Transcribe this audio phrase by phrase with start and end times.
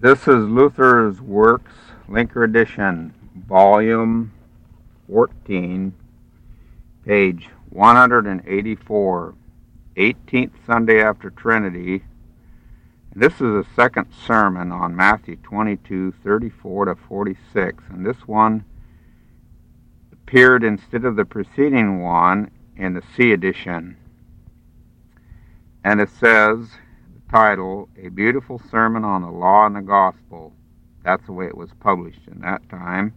[0.00, 1.74] This is Luther's Works,
[2.08, 3.12] Lenker Edition,
[3.46, 4.32] Volume
[5.10, 5.92] 14,
[7.04, 9.34] page 184,
[9.96, 12.02] 18th Sunday after Trinity.
[13.14, 18.64] This is the second sermon on Matthew 22, 34 to 46, and this one
[20.14, 23.98] appeared instead of the preceding one in the C edition.
[25.84, 26.70] And it says,
[27.30, 30.52] title, A Beautiful Sermon on the Law and the Gospel.
[31.04, 33.14] That's the way it was published in that time.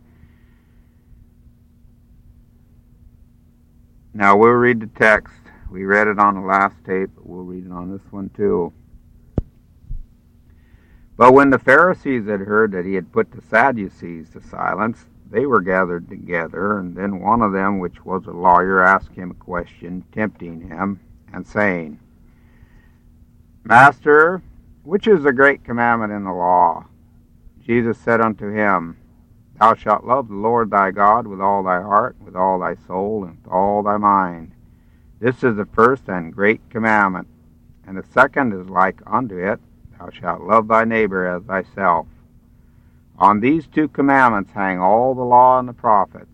[4.14, 5.34] Now we'll read the text.
[5.72, 8.72] We read it on the last tape, but we'll read it on this one too.
[11.18, 15.48] But when the Pharisees had heard that he had put the Sadducees to silence, they
[15.48, 19.36] were gathered together, and then one of them, which was a lawyer, asked him a
[19.36, 21.00] question, tempting him,
[21.34, 22.00] and saying,
[23.66, 24.42] Master,
[24.84, 26.86] which is the great commandment in the law?
[27.66, 28.98] Jesus said unto him,
[29.58, 33.24] Thou shalt love the Lord thy God with all thy heart, with all thy soul,
[33.24, 34.52] and with all thy mind.
[35.22, 37.30] This is the first and great commandment.
[37.88, 39.62] And the second is like unto it,
[39.98, 42.08] Thou shalt love thy neighbor as thyself.
[43.18, 46.28] On these two commandments hang all the law and the prophets.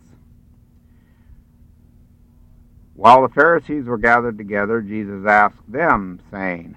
[2.95, 6.75] While the Pharisees were gathered together, Jesus asked them, saying,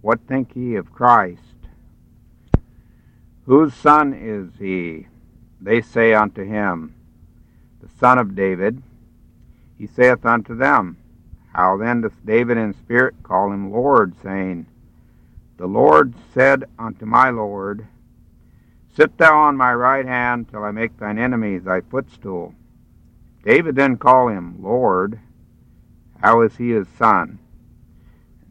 [0.00, 1.42] What think ye of Christ?
[3.46, 5.06] Whose son is he?
[5.60, 6.94] They say unto him,
[7.80, 8.82] The son of David.
[9.76, 10.96] He saith unto them,
[11.52, 14.66] How then doth David in spirit call him Lord, saying,
[15.56, 17.86] The Lord said unto my Lord,
[18.94, 22.54] Sit thou on my right hand till I make thine enemies thy footstool.
[23.44, 25.18] David then called him Lord.
[26.20, 27.38] How is he his son?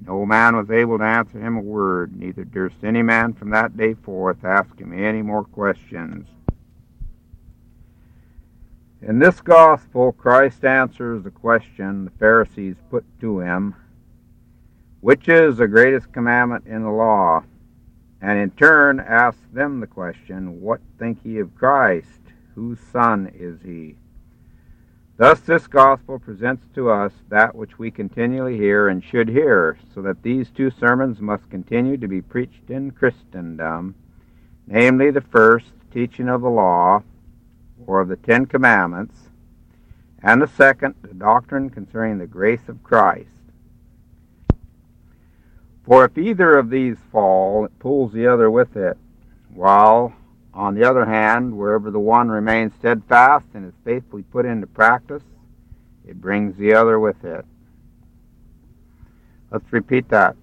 [0.06, 3.76] No man was able to answer him a word, neither durst any man from that
[3.76, 6.28] day forth ask him any more questions.
[9.02, 13.76] In this gospel, Christ answers the question the Pharisees put to him
[15.02, 17.44] Which is the greatest commandment in the law?
[18.22, 22.22] and in turn asks them the question, What think ye of Christ?
[22.56, 23.96] Whose son is he?
[25.18, 30.04] Thus, this gospel presents to us that which we continually hear and should hear, so
[30.04, 33.96] that these two sermons must continue to be preached in Christendom,
[34.68, 37.02] namely, the first, the teaching of the law,
[37.88, 39.16] or of the Ten Commandments,
[40.22, 43.32] and the second, the doctrine concerning the grace of Christ.
[45.84, 48.98] For if either of these fall, it pulls the other with it,
[49.52, 50.14] while,
[50.58, 55.22] on the other hand, wherever the one remains steadfast and is faithfully put into practice,
[56.04, 57.46] it brings the other with it.
[59.52, 60.36] Let's repeat that.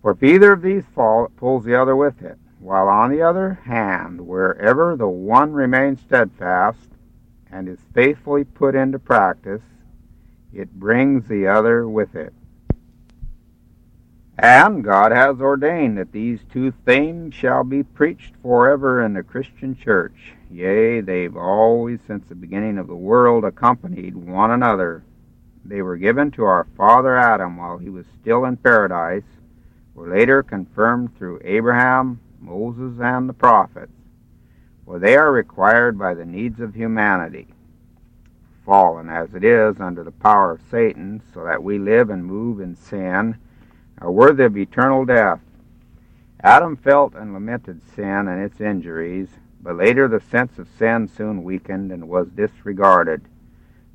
[0.00, 3.20] For if either of these fall, it pulls the other with it, while on the
[3.20, 6.88] other hand, wherever the one remains steadfast
[7.52, 9.62] and is faithfully put into practice,
[10.54, 12.32] it brings the other with it.
[14.38, 19.74] And God has ordained that these two things shall be preached forever in the Christian
[19.74, 20.34] church.
[20.50, 25.02] Yea, they've always, since the beginning of the world, accompanied one another.
[25.64, 29.24] They were given to our father Adam while he was still in paradise,
[29.94, 33.92] were later confirmed through Abraham, Moses, and the prophets,
[34.84, 37.48] for they are required by the needs of humanity,
[38.66, 42.60] fallen as it is under the power of Satan, so that we live and move
[42.60, 43.38] in sin
[43.98, 45.40] are worthy of eternal death.
[46.42, 49.28] Adam felt and lamented sin and its injuries,
[49.62, 53.22] but later the sense of sin soon weakened and was disregarded,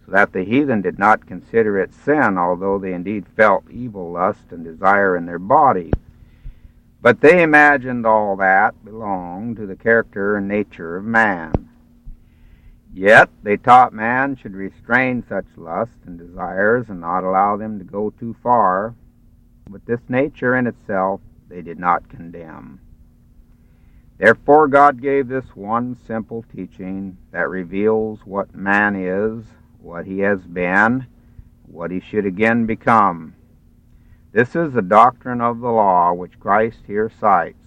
[0.05, 4.51] so that the heathen did not consider it sin, although they indeed felt evil lust
[4.51, 5.93] and desire in their bodies.
[7.01, 11.69] But they imagined all that belonged to the character and nature of man.
[12.93, 17.85] Yet they taught man should restrain such lust and desires and not allow them to
[17.85, 18.93] go too far,
[19.69, 22.79] but this nature in itself they did not condemn.
[24.17, 29.45] Therefore, God gave this one simple teaching that reveals what man is,
[29.79, 31.07] what he has been,
[31.65, 33.33] what he should again become.
[34.31, 37.57] This is the doctrine of the law which Christ here cites.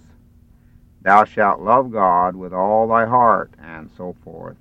[1.01, 4.57] Thou shalt love God with all thy heart, and so forth.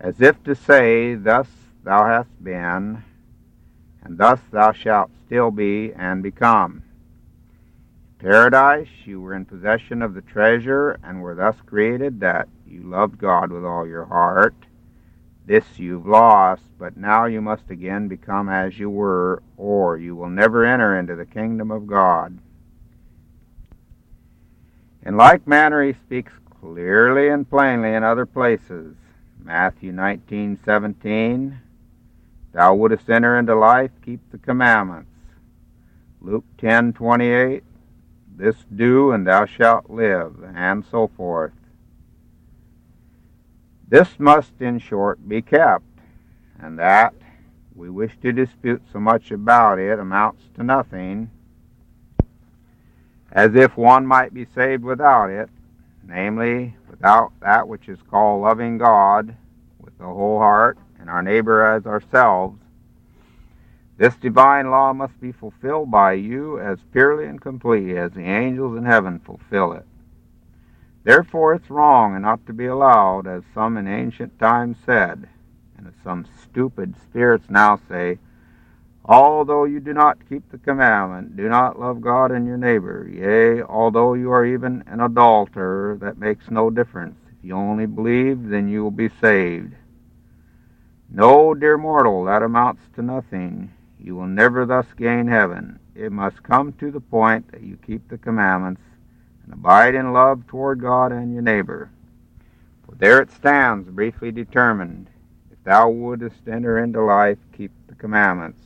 [0.00, 1.48] As if to say, Thus
[1.84, 3.04] thou hast been,
[4.02, 6.82] and thus thou shalt still be and become.
[8.18, 13.18] Paradise, you were in possession of the treasure and were thus created that you loved
[13.18, 14.54] God with all your heart.
[15.44, 20.30] This you've lost, but now you must again become as you were, or you will
[20.30, 22.38] never enter into the kingdom of God.
[25.04, 28.96] In like manner he speaks clearly and plainly in other places.
[29.40, 31.58] Matthew 19:17
[32.52, 35.15] Thou wouldest enter into life, keep the commandments.
[36.26, 37.62] Luke 10:28
[38.36, 41.52] This do and thou shalt live, and so forth.
[43.86, 45.84] This must in short be kept,
[46.58, 47.14] and that
[47.76, 51.30] we wish to dispute so much about it amounts to nothing,
[53.30, 55.48] as if one might be saved without it,
[56.02, 59.36] namely, without that which is called loving God
[59.78, 62.58] with the whole heart and our neighbor as ourselves.
[63.98, 68.76] This divine law must be fulfilled by you as purely and completely as the angels
[68.76, 69.86] in heaven fulfill it.
[71.02, 75.28] Therefore, it's wrong and ought to be allowed, as some in ancient times said,
[75.78, 78.18] and as some stupid spirits now say,
[79.04, 83.08] although you do not keep the commandment, do not love God and your neighbor.
[83.10, 87.16] Yea, although you are even an adulterer, that makes no difference.
[87.28, 89.74] If you only believe, then you will be saved.
[91.08, 93.72] No, dear mortal, that amounts to nothing.
[94.06, 95.80] You will never thus gain heaven.
[95.96, 98.82] It must come to the point that you keep the commandments
[99.42, 101.90] and abide in love toward God and your neighbor.
[102.86, 105.08] For there it stands, briefly determined.
[105.50, 108.62] If thou wouldest enter into life, keep the commandments.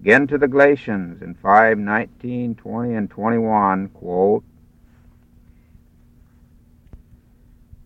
[0.00, 4.44] Again to the Galatians in 5, 19, 20, and 21, quote,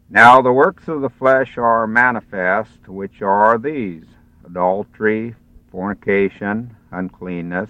[0.09, 4.05] Now the works of the flesh are manifest, which are these
[4.45, 5.35] adultery,
[5.77, 7.69] fornication, uncleanness,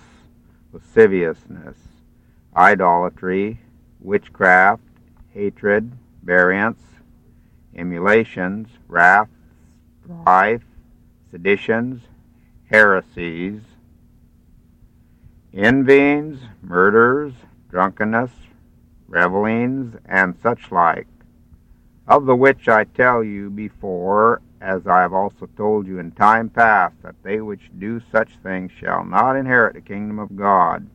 [0.72, 1.76] lasciviousness,
[2.56, 3.58] idolatry,
[3.98, 4.80] witchcraft,
[5.34, 5.90] hatred,
[6.22, 6.80] variance,
[7.74, 9.28] emulations, wrath,
[10.04, 10.62] strife,
[11.32, 12.00] seditions,
[12.70, 13.60] heresies,
[15.52, 17.32] envyings, murders,
[17.68, 18.30] drunkenness,
[19.08, 21.08] revelings, and such like,
[22.06, 26.48] of the which I tell you before, as I have also told you in time
[26.48, 30.88] past, that they which do such things shall not inherit the kingdom of God.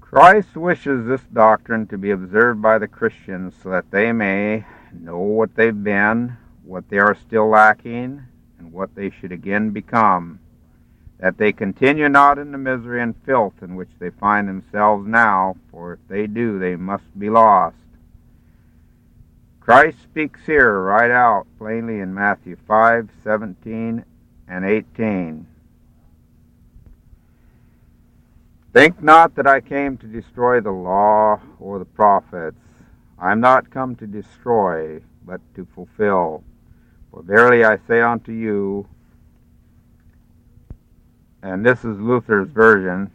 [0.00, 5.18] Christ wishes this doctrine to be observed by the Christians so that they may know
[5.18, 8.22] what they've been, what they are still lacking,
[8.58, 10.40] and what they should again become,
[11.18, 15.54] that they continue not in the misery and filth in which they find themselves now,
[15.70, 17.76] for if they do, they must be lost.
[19.70, 24.04] Christ speaks here right out plainly in Matthew 5, 17,
[24.48, 25.46] and 18.
[28.72, 32.58] Think not that I came to destroy the law or the prophets.
[33.16, 36.42] I am not come to destroy, but to fulfill.
[37.12, 38.88] For verily I say unto you,
[41.44, 43.12] and this is Luther's version,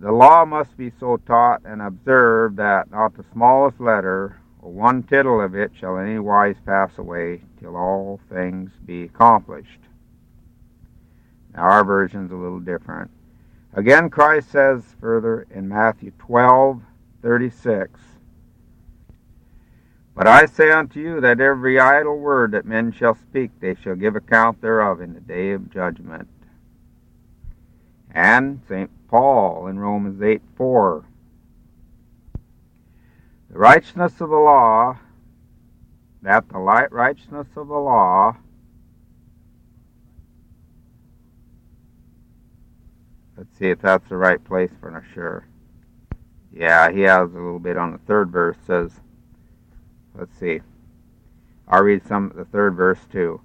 [0.00, 5.04] the law must be so taught and observed that not the smallest letter or one
[5.04, 9.78] tittle of it shall in any wise pass away till all things be accomplished.
[11.54, 13.12] Now our version's a little different.
[13.74, 16.82] Again, Christ says further in Matthew 12
[17.22, 18.00] 36,
[20.16, 23.94] But I say unto you that every idle word that men shall speak, they shall
[23.94, 26.28] give account thereof in the day of judgment.
[28.10, 28.90] And St.
[29.06, 31.04] Paul in Romans 8 4,
[33.50, 34.98] The righteousness of the law,
[36.22, 38.36] that the light righteousness of the law
[43.36, 45.46] Let's see if that's the right place for sure.
[46.52, 48.56] Yeah, he has a little bit on the third verse.
[48.66, 48.92] Says,
[50.14, 50.60] let's see.
[51.68, 53.42] I'll read some of the third verse too.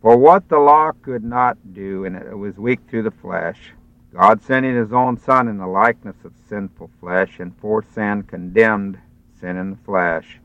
[0.00, 3.72] For what the law could not do, and it was weak through the flesh,
[4.14, 8.98] God sending his own Son in the likeness of sinful flesh, and for sin condemned
[9.42, 10.38] sin in the flesh,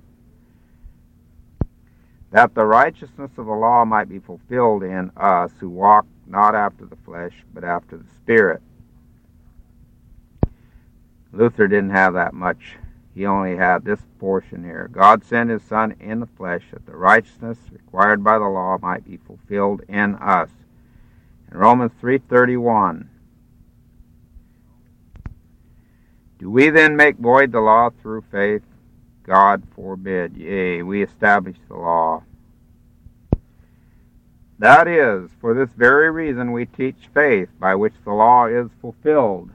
[2.32, 6.86] that the righteousness of the law might be fulfilled in us who walk not after
[6.86, 8.62] the flesh, but after the Spirit.
[11.32, 12.78] Luther didn't have that much.
[13.14, 14.90] He only had this portion here.
[14.92, 19.06] God sent his Son in the flesh that the righteousness required by the law might
[19.06, 20.50] be fulfilled in us.
[21.52, 23.08] In Romans 3.31,
[26.40, 28.62] Do we then make void the law through faith?
[29.28, 30.38] God forbid.
[30.38, 32.24] Yea, we establish the law.
[34.58, 39.52] That is, for this very reason we teach faith, by which the law is fulfilled.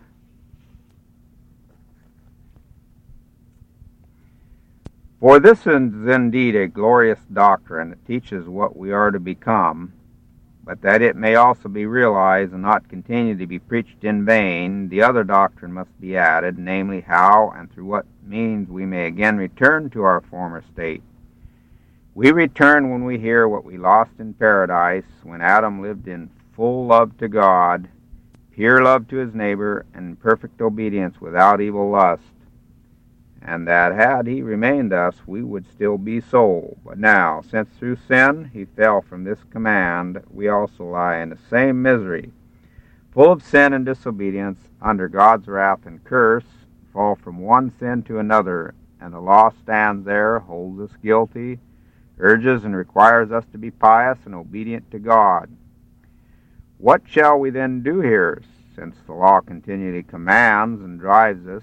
[5.18, 7.92] For this is indeed a glorious doctrine.
[7.92, 9.92] It teaches what we are to become,
[10.64, 14.88] but that it may also be realized and not continue to be preached in vain,
[14.88, 19.36] the other doctrine must be added, namely how and through what means we may again
[19.36, 21.02] return to our former state.
[22.14, 26.86] We return when we hear what we lost in paradise, when Adam lived in full
[26.86, 27.88] love to God,
[28.52, 32.22] pure love to his neighbor, and perfect obedience without evil lust
[33.44, 36.78] and that had he remained thus, we would still be soul.
[36.84, 41.38] But now, since through sin he fell from this command, we also lie in the
[41.50, 42.30] same misery,
[43.12, 46.44] full of sin and disobedience, under God's wrath and curse,
[46.92, 51.58] fall from one sin to another, and the law stands there, holds us guilty,
[52.18, 55.50] urges and requires us to be pious and obedient to God.
[56.78, 58.42] What shall we then do here,
[58.76, 61.62] since the law continually commands and drives us,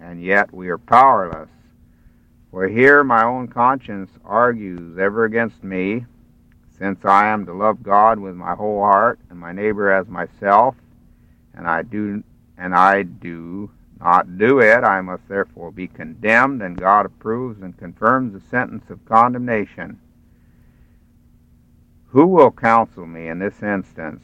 [0.00, 1.50] and yet we are powerless.
[2.50, 6.06] For here my own conscience argues ever against me,
[6.78, 10.76] since I am to love God with my whole heart and my neighbor as myself,
[11.54, 12.22] and I do
[12.56, 17.76] and I do not do it, I must therefore be condemned, and God approves and
[17.76, 19.98] confirms the sentence of condemnation.
[22.08, 24.22] Who will counsel me in this instance?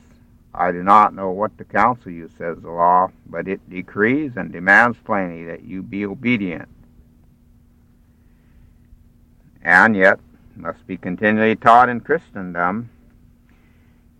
[0.54, 4.52] I do not know what to counsel you, says the law, but it decrees and
[4.52, 6.68] demands plainly that you be obedient.
[9.62, 10.20] And yet
[10.54, 12.88] must be continually taught in Christendom.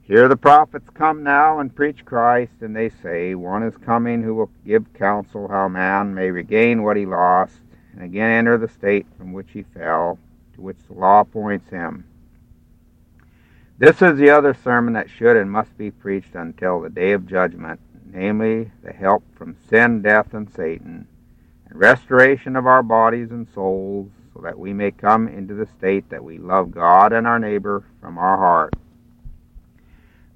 [0.02, 4.34] Here the prophets come now and preach Christ, and they say, One is coming who
[4.34, 7.60] will give counsel how man may regain what he lost,
[7.92, 10.18] and again enter the state from which he fell,
[10.54, 12.04] to which the law points him.
[13.76, 17.26] This is the other sermon that should and must be preached until the day of
[17.26, 21.08] judgment, namely, the help from sin, death, and Satan,
[21.66, 26.08] and restoration of our bodies and souls, so that we may come into the state
[26.10, 28.74] that we love God and our neighbor from our heart.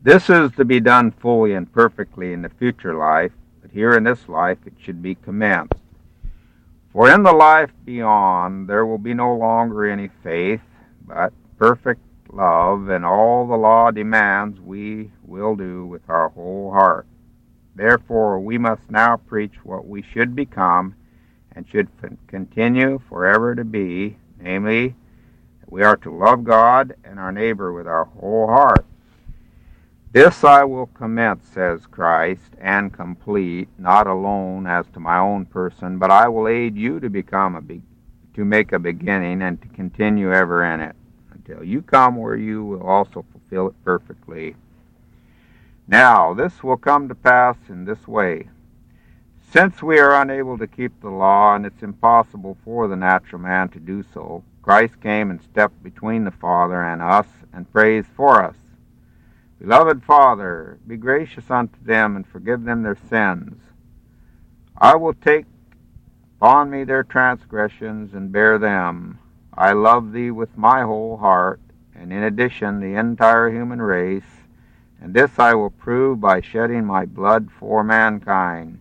[0.02, 4.02] This is to be done fully and perfectly in the future life, but here in
[4.02, 5.74] this life it should be commenced.
[6.92, 10.62] For in the life beyond there will be no longer any faith,
[11.06, 12.00] but perfect
[12.32, 17.06] love and all the law demands we will do with our whole heart.
[17.74, 20.94] Therefore, we must now preach what we should become
[21.52, 21.88] and should
[22.26, 24.94] continue forever to be, namely,
[25.60, 28.84] that we are to love God and our neighbor with our whole heart.
[30.10, 35.98] This I will commence, says Christ, and complete, not alone as to my own person,
[35.98, 37.82] but I will aid you to become a be-
[38.34, 40.96] to make a beginning and to continue ever in it
[41.48, 44.54] until you come where you will also fulfill it perfectly.
[45.86, 48.48] Now, this will come to pass in this way.
[49.50, 53.70] Since we are unable to keep the law, and it's impossible for the natural man
[53.70, 58.42] to do so, Christ came and stepped between the Father and us and prays for
[58.44, 58.56] us.
[59.58, 63.60] Beloved Father, be gracious unto them and forgive them their sins.
[64.76, 65.46] I will take
[66.36, 69.18] upon me their transgressions and bear them.
[69.58, 71.60] I love thee with my whole heart,
[71.92, 74.44] and in addition the entire human race,
[75.00, 78.78] and this I will prove by shedding my blood for mankind.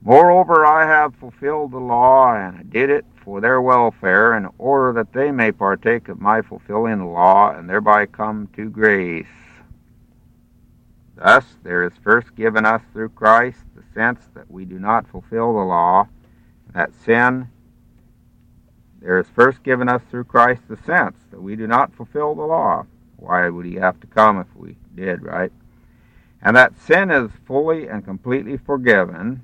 [0.00, 5.12] Moreover, I have fulfilled the law, and did it for their welfare, in order that
[5.12, 9.26] they may partake of my fulfilling the law, and thereby come to grace.
[11.14, 15.52] Thus, there is first given us through Christ the sense that we do not fulfill
[15.52, 16.08] the law,
[16.72, 17.50] that sin
[19.00, 22.42] there is first given us through Christ the sense that we do not fulfill the
[22.42, 22.86] law.
[23.16, 25.52] Why would he have to come if we did, right?
[26.42, 29.42] And that sin is fully and completely forgiven.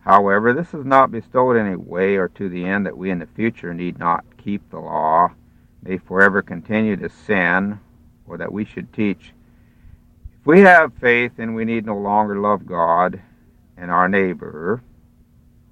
[0.00, 3.18] However, this is not bestowed in a way or to the end that we in
[3.18, 5.32] the future need not keep the law,
[5.82, 7.80] may forever continue to sin,
[8.26, 9.32] or that we should teach.
[10.40, 13.20] If we have faith, then we need no longer love God
[13.76, 14.82] and our neighbor,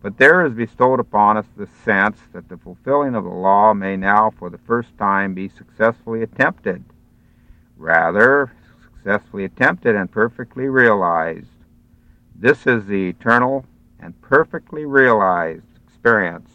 [0.05, 3.97] but there is bestowed upon us the sense that the fulfilling of the law may
[3.97, 6.85] now for the first time be successfully attempted.
[7.79, 11.49] Rather, successfully attempted and perfectly realized.
[12.39, 13.65] This is the eternal
[13.99, 16.51] and perfectly realized experience.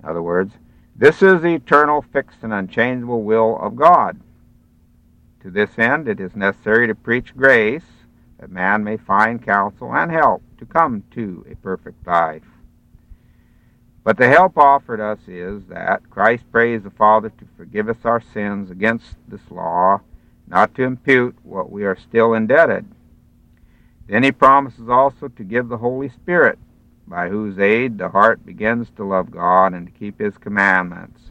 [0.00, 0.54] In other words,
[0.94, 4.20] this is the eternal, fixed, and unchangeable will of God.
[5.42, 8.03] To this end, it is necessary to preach grace,
[8.44, 12.42] that man may find counsel and help to come to a perfect life.
[14.02, 18.20] But the help offered us is that Christ prays the Father to forgive us our
[18.20, 20.02] sins against this law,
[20.46, 22.84] not to impute what we are still indebted.
[24.08, 26.58] Then he promises also to give the Holy Spirit,
[27.06, 31.30] by whose aid the heart begins to love God and to keep his commandments.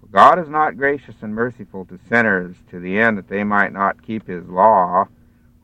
[0.00, 3.74] For God is not gracious and merciful to sinners to the end that they might
[3.74, 5.08] not keep his law,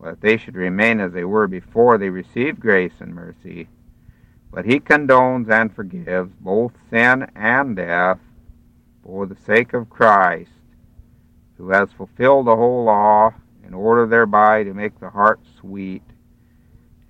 [0.02, 3.68] that they should remain as they were before they received grace and mercy.
[4.50, 8.18] But he condones and forgives both sin and death
[9.02, 10.50] for the sake of Christ,
[11.56, 13.34] who has fulfilled the whole law
[13.66, 16.02] in order thereby to make the heart sweet,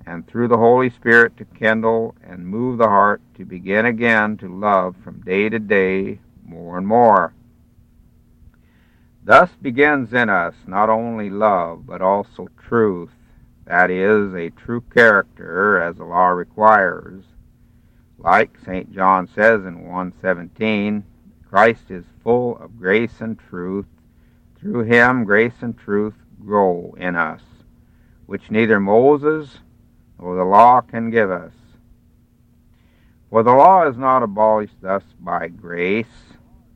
[0.06, 4.48] and through the Holy Spirit to kindle and move the heart to begin again to
[4.48, 7.34] love from day to day more and more.
[9.28, 13.10] Thus begins in us not only love, but also truth,
[13.66, 17.24] that is, a true character as the law requires.
[18.16, 18.90] Like St.
[18.90, 21.04] John says in 117,
[21.46, 23.84] Christ is full of grace and truth.
[24.58, 27.42] Through him, grace and truth grow in us,
[28.24, 29.58] which neither Moses
[30.18, 31.52] nor the law can give us.
[33.28, 36.06] For the law is not abolished thus by grace,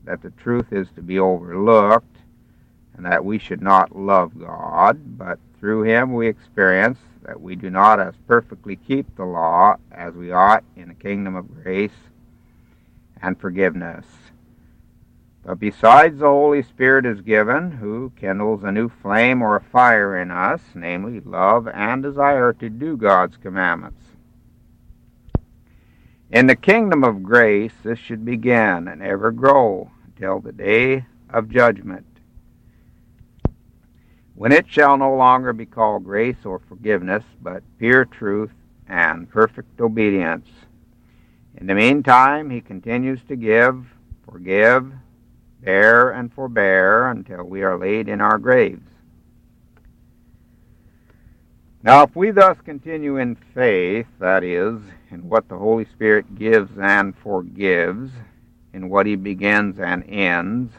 [0.03, 2.12] that the truth is to be overlooked,
[2.95, 7.69] and that we should not love God, but through him we experience that we do
[7.69, 12.09] not as perfectly keep the law as we ought in the kingdom of grace
[13.21, 14.05] and forgiveness.
[15.45, 20.17] But besides the Holy Spirit is given, who kindles a new flame or a fire
[20.17, 24.01] in us, namely love and desire to do God's commandments.
[26.31, 31.49] In the kingdom of grace, this should begin and ever grow until the day of
[31.49, 32.05] judgment,
[34.43, 38.51] when it shall no longer be called grace or forgiveness, but pure truth
[38.89, 40.49] and perfect obedience.
[41.55, 43.85] In the meantime, he continues to give,
[44.29, 44.91] forgive,
[45.61, 48.89] bear and forbear until we are laid in our graves.
[51.81, 54.77] Now, if we thus continue in faith, that is,
[55.09, 58.11] in what the Holy Spirit gives and forgives,
[58.73, 60.73] in what he begins and ends,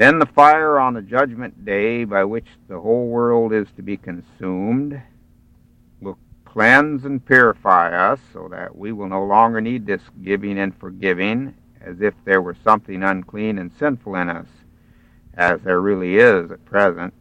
[0.00, 3.98] then the fire on the judgment day by which the whole world is to be
[3.98, 4.98] consumed
[6.00, 10.74] will cleanse and purify us so that we will no longer need this giving and
[10.76, 14.46] forgiving as if there were something unclean and sinful in us,
[15.34, 17.12] as there really is at present,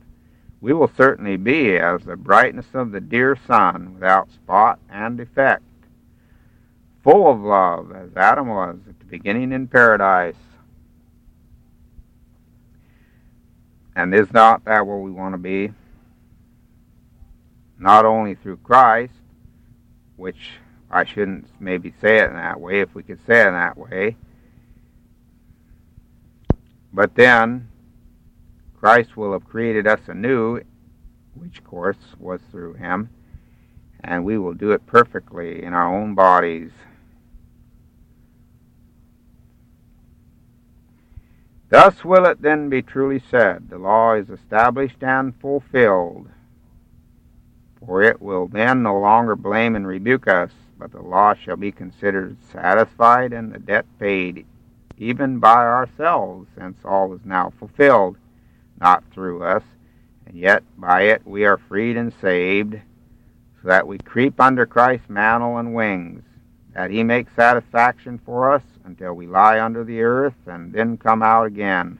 [0.62, 5.64] we will certainly be as the brightness of the dear sun, without spot and defect,
[7.04, 10.36] full of love, as Adam was at the beginning in paradise.
[14.00, 15.74] And is not that where we want to be?
[17.78, 19.12] Not only through Christ,
[20.16, 20.52] which
[20.90, 23.78] I shouldn't maybe say it in that way, if we could say it in that
[23.78, 24.16] way,
[26.94, 27.68] but then
[28.80, 30.62] Christ will have created us anew,
[31.34, 33.10] which, of course, was through him,
[34.02, 36.72] and we will do it perfectly in our own bodies.
[41.70, 46.28] Thus will it then be truly said, The law is established and fulfilled.
[47.86, 51.72] For it will then no longer blame and rebuke us, but the law shall be
[51.72, 54.46] considered satisfied and the debt paid
[55.00, 58.18] even by ourselves, since all is now fulfilled,
[58.80, 59.64] not through us,
[60.26, 62.74] and yet by it we are freed and saved,
[63.62, 66.24] so that we creep under Christ's mantle and wings,
[66.74, 71.22] that he make satisfaction for us until we lie under the earth and then come
[71.22, 71.98] out again,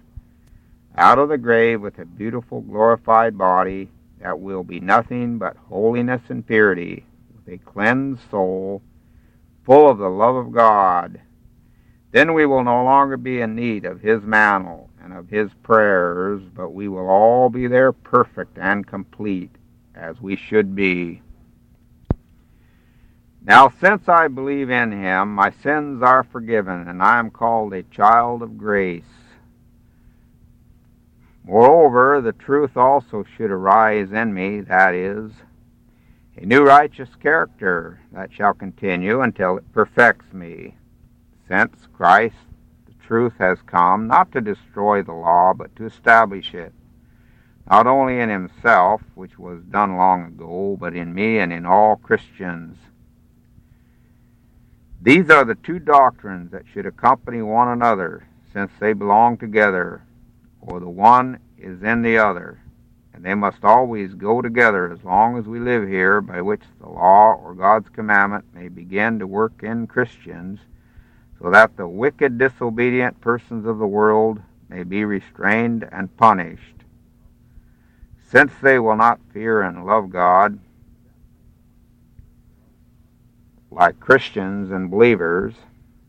[0.96, 3.90] out of the grave with a beautiful glorified body
[4.22, 7.06] that will be nothing but holiness and purity,
[7.36, 8.82] with a cleansed soul,
[9.66, 11.22] full of the love of God
[12.12, 16.42] then we will no longer be in need of his mantle and of his prayers,
[16.56, 19.52] but we will all be there perfect and complete,
[19.94, 21.22] as we should be.
[23.42, 27.84] Now, since I believe in him, my sins are forgiven, and I am called a
[27.84, 29.04] child of grace.
[31.44, 35.32] Moreover, the truth also should arise in me, that is,
[36.38, 40.76] a new righteous character that shall continue until it perfects me
[41.50, 42.36] since Christ,
[42.86, 46.74] the truth, has come, not to destroy the law, but to establish it,
[47.70, 51.96] not only in himself, which was done long ago, but in me and in all
[51.96, 52.78] Christians.
[55.02, 60.04] These are the two doctrines that should accompany one another, since they belong together,
[60.60, 62.60] or the one is in the other,
[63.14, 66.90] and they must always go together as long as we live here, by which the
[66.90, 70.60] law or God's commandment may begin to work in Christians
[71.42, 76.84] so that the wicked, disobedient persons of the world may be restrained and punished.
[78.22, 80.60] Since they will not fear and love God,
[83.72, 85.54] like Christians and believers,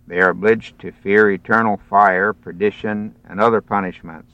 [0.07, 4.33] they are obliged to fear eternal fire, perdition, and other punishments.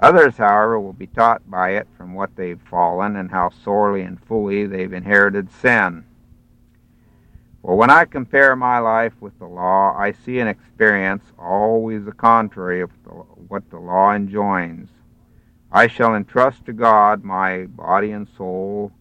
[0.00, 4.20] Others, however, will be taught by it from what they've fallen and how sorely and
[4.24, 6.04] fully they've inherited sin.
[7.62, 12.12] For when I compare my life with the law, I see an experience always the
[12.12, 14.90] contrary of the, what the law enjoins.
[15.72, 18.92] I shall entrust to God my body and soul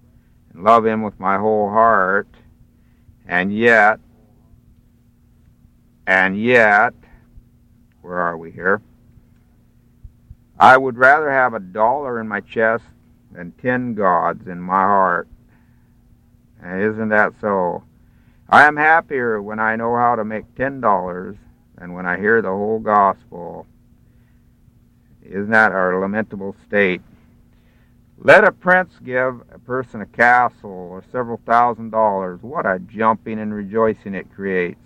[0.54, 2.30] and love Him with my whole heart,
[3.28, 4.00] and yet,
[6.06, 6.94] and yet,
[8.02, 8.82] where are we here?
[10.60, 12.84] I would rather have a dollar in my chest
[13.32, 15.28] than ten gods in my heart.
[16.64, 17.84] Isn't that so?
[18.50, 21.36] I am happier when I know how to make ten dollars
[21.78, 23.66] than when I hear the whole gospel.
[25.24, 27.02] Isn't that our lamentable state?
[28.26, 32.42] Let a prince give a person a castle or several thousand dollars.
[32.42, 34.80] What a jumping and rejoicing it creates.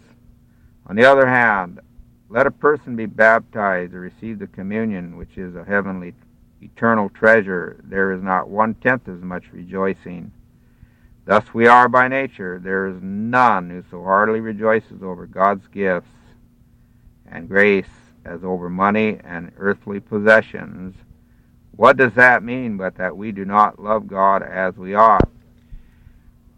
[0.88, 1.80] On the other hand,
[2.30, 6.16] let a person be baptized or receive the communion, which is a heavenly,
[6.64, 7.80] eternal treasure.
[7.84, 10.32] There is not one tenth as much rejoicing.
[11.26, 12.60] Thus we are by nature.
[12.60, 16.10] There is none who so heartily rejoices over God's gifts
[17.32, 17.86] and grace
[18.26, 20.96] as over money and earthly possessions.
[21.78, 25.30] What does that mean but that we do not love God as we ought?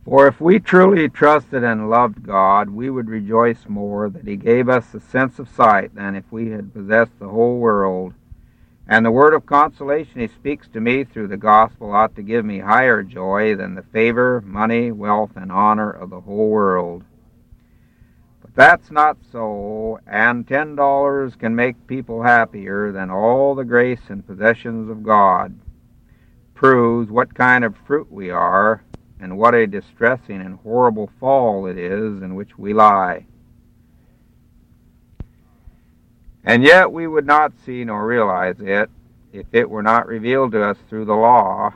[0.06, 4.70] For if we truly trusted and loved God, we would rejoice more that He gave
[4.70, 8.14] us a sense of sight than if we had possessed the whole world.
[8.88, 12.46] And the word of consolation He speaks to me through the gospel ought to give
[12.46, 17.04] me higher joy than the favor, money, wealth, and honor of the whole world.
[18.56, 24.26] That's not so, and ten dollars can make people happier than all the grace and
[24.26, 25.58] possessions of God.
[26.56, 28.84] Proves what kind of fruit we are,
[29.20, 33.26] and what a distressing and horrible fall it is in which we lie.
[36.44, 38.90] And yet we would not see nor realize it
[39.32, 41.74] if it were not revealed to us through the law,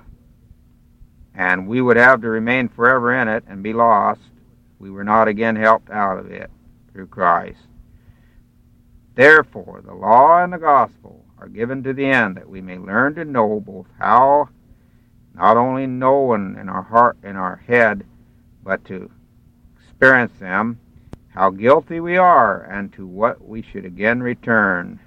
[1.36, 4.22] and we would have to remain forever in it and be lost.
[4.80, 6.50] We were not again helped out of it
[6.94, 7.68] through Christ.
[9.16, 13.16] Therefore, the law and the gospel are given to the end that we may learn
[13.16, 14.50] to know both how,
[15.36, 18.06] not only know in, in our heart, in our head,
[18.64, 19.12] but to
[19.76, 20.80] experience them,
[21.30, 25.00] how guilty we are, and to what we should again return.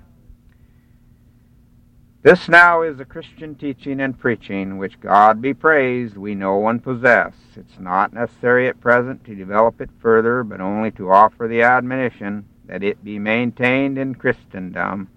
[2.26, 6.82] This now is the Christian teaching and preaching, which God be praised, we know and
[6.82, 7.34] possess.
[7.54, 12.44] It's not necessary at present to develop it further, but only to offer the admonition
[12.64, 15.08] that it be maintained in Christendom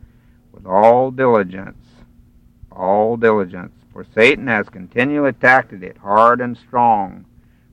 [0.51, 1.83] with all diligence.
[2.71, 3.73] All diligence.
[3.91, 7.25] For Satan has continually attacked it hard and strong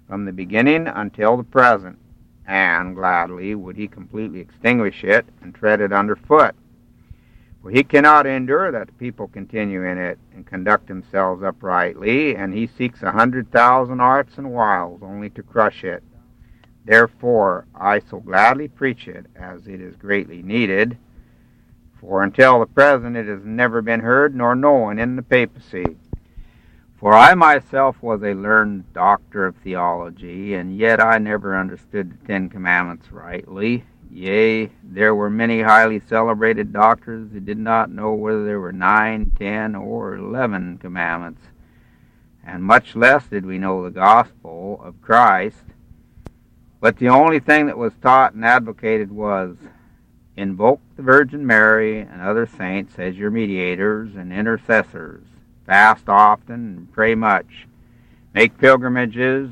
[0.09, 1.99] from the beginning until the present,
[2.47, 6.57] and gladly would he completely extinguish it and tread it under foot
[7.67, 12.55] for he cannot endure that the people continue in it and conduct themselves uprightly, and
[12.55, 16.05] he seeks a hundred thousand arts and wiles only to crush it.
[16.85, 20.97] Therefore, I so gladly preach it, as it is greatly needed.
[22.01, 25.97] For until the present it has never been heard nor known in the papacy.
[27.01, 32.27] For I myself was a learned doctor of theology, and yet I never understood the
[32.29, 38.45] Ten Commandments rightly, Yea, there were many highly celebrated doctors who did not know whether
[38.45, 41.43] there were nine, ten, or eleven commandments,
[42.45, 45.65] and much less did we know the gospel of Christ.
[46.81, 49.57] But the only thing that was taught and advocated was
[50.37, 55.25] invoke the Virgin Mary and other saints as your mediators and intercessors,
[55.67, 57.67] fast often and pray much,
[58.35, 59.51] make pilgrimages,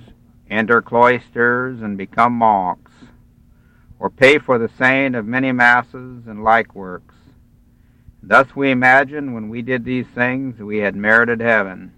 [0.49, 2.94] enter cloisters, and become monks
[4.05, 7.15] or pay for the saying of many masses and like works.
[8.23, 11.91] Thus we imagine when we did these things we had merited heaven.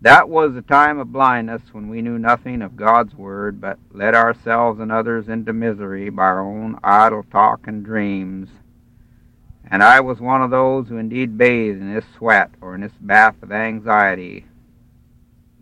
[0.00, 4.16] That was a time of blindness when we knew nothing of God's word, but led
[4.16, 8.48] ourselves and others into misery by our own idle talk and dreams.
[9.70, 12.98] And I was one of those who indeed bathed in this sweat or in this
[13.00, 14.44] bath of anxiety,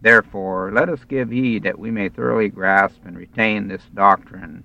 [0.05, 4.63] Therefore, let us give heed that we may thoroughly grasp and retain this doctrine.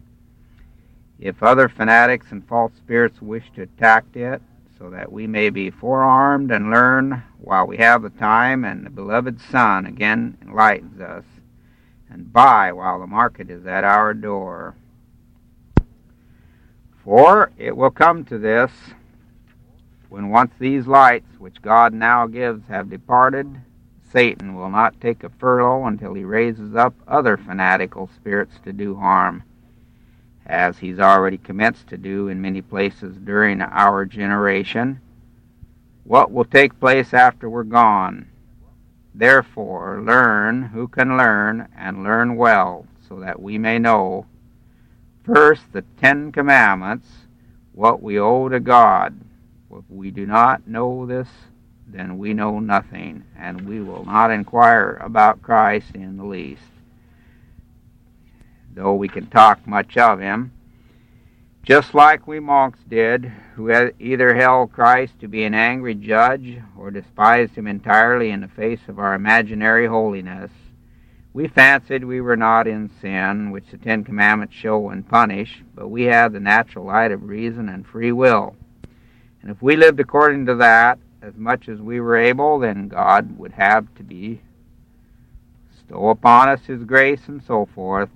[1.18, 4.42] If other fanatics and false spirits wish to attack it,
[4.78, 8.90] so that we may be forearmed and learn while we have the time, and the
[8.90, 11.24] beloved Son again enlightens us,
[12.10, 14.76] and buy while the market is at our door.
[17.02, 18.72] For it will come to this,
[20.10, 23.62] when once these lights which God now gives have departed,
[24.12, 28.96] Satan will not take a furlough until he raises up other fanatical spirits to do
[28.96, 29.44] harm.
[30.50, 35.00] as he's already commenced to do in many places during our generation.
[36.04, 38.28] What will take place after we're gone?
[39.14, 44.26] Therefore, learn who can learn, and learn well, so that we may know
[45.24, 47.08] first the Ten Commandments,
[47.74, 49.20] what we owe to God.
[49.72, 51.28] If we do not know this,
[51.92, 56.62] then we know nothing, and we will not inquire about Christ in the least.
[58.74, 60.52] Though we can talk much of him,
[61.64, 63.26] just like we monks did,
[63.56, 68.48] who either held Christ to be an angry judge or despised him entirely in the
[68.48, 70.52] face of our imaginary holiness.
[71.34, 75.90] We fancied we were not in sin, which the Ten Commandments show and punish, but
[75.90, 78.56] we had the natural light of reason and free will.
[79.42, 83.38] And if we lived according to that, as much as we were able, then God
[83.38, 84.42] would have to be
[85.72, 88.10] bestow upon us His grace and so forth.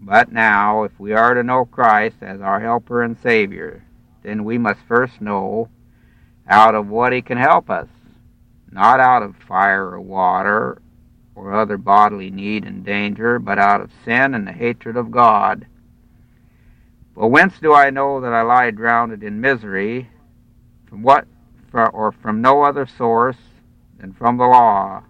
[0.00, 3.82] But now, if we are to know Christ as our helper and Savior,
[4.22, 5.68] then we must first know
[6.48, 7.88] out of what He can help us,
[8.70, 10.80] not out of fire or water
[11.34, 15.66] or other bodily need and danger, but out of sin and the hatred of God.
[17.14, 20.08] But whence do I know that I lie drowned in misery?
[20.86, 21.26] From what,
[21.84, 23.36] or from no other source
[23.98, 25.02] than from the law?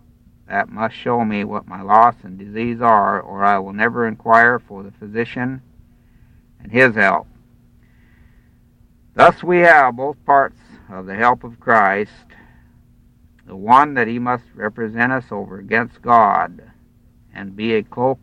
[0.48, 4.58] That must show me what my loss and disease are, or I will never inquire
[4.58, 5.60] for the physician
[6.60, 7.26] and his help.
[9.14, 12.12] Thus we have both parts of the help of Christ,
[13.46, 16.62] the one that he must represent us over against God
[17.34, 18.18] and be a cloak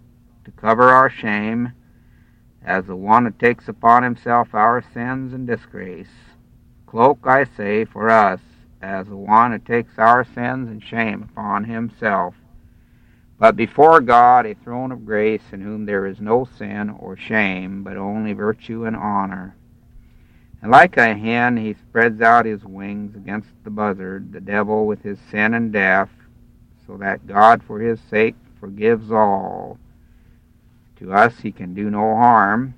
[0.46, 1.74] to cover our shame,
[2.64, 6.33] as the one that takes upon himself our sins and disgrace.
[6.94, 8.40] Cloak, I say, for us,
[8.80, 12.36] as the one who takes our sins and shame upon himself.
[13.40, 17.82] But before God a throne of grace in whom there is no sin or shame,
[17.84, 19.56] but only virtue and honor.
[20.62, 25.02] And like a hen he spreads out his wings against the buzzard, the devil with
[25.02, 26.12] his sin and death,
[26.86, 29.80] so that God for his sake forgives all.
[30.98, 32.76] To us he can do no harm,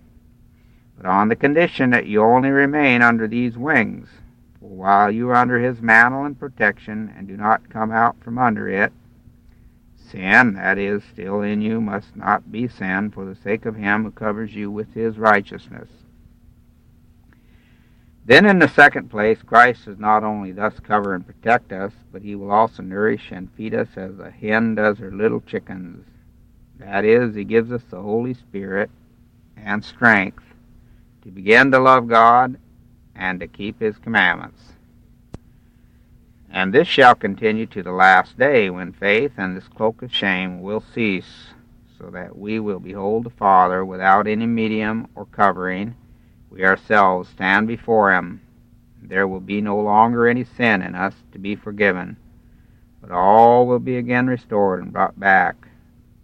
[0.98, 4.08] but on the condition that you only remain under these wings
[4.60, 8.38] For while you are under his mantle and protection and do not come out from
[8.38, 8.94] under it,
[9.98, 14.04] sin that is still in you must not be sin for the sake of him
[14.04, 15.90] who covers you with his righteousness.
[18.28, 22.24] Then, in the second place, Christ does not only thus cover and protect us, but
[22.24, 26.08] he will also nourish and feed us as a hen does her little chickens.
[26.80, 28.90] That is, he gives us the Holy Spirit
[29.56, 30.44] and strength
[31.26, 32.56] to begin to love God
[33.16, 34.62] and to keep his commandments.
[36.52, 40.62] And this shall continue to the last day, when faith and this cloak of shame
[40.62, 41.48] will cease,
[41.98, 45.96] so that we will behold the Father without any medium or covering.
[46.52, 48.42] We ourselves stand before him.
[49.02, 52.18] There will be no longer any sin in us to be forgiven,
[53.02, 55.56] but all will be again restored and brought back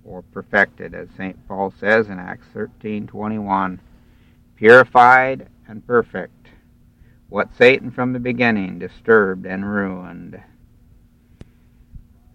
[0.06, 1.48] or perfected, as St.
[1.48, 3.80] Paul says in Acts 13:21,
[4.62, 6.47] purified and perfect
[7.30, 10.39] what Satan from the beginning disturbed and ruined.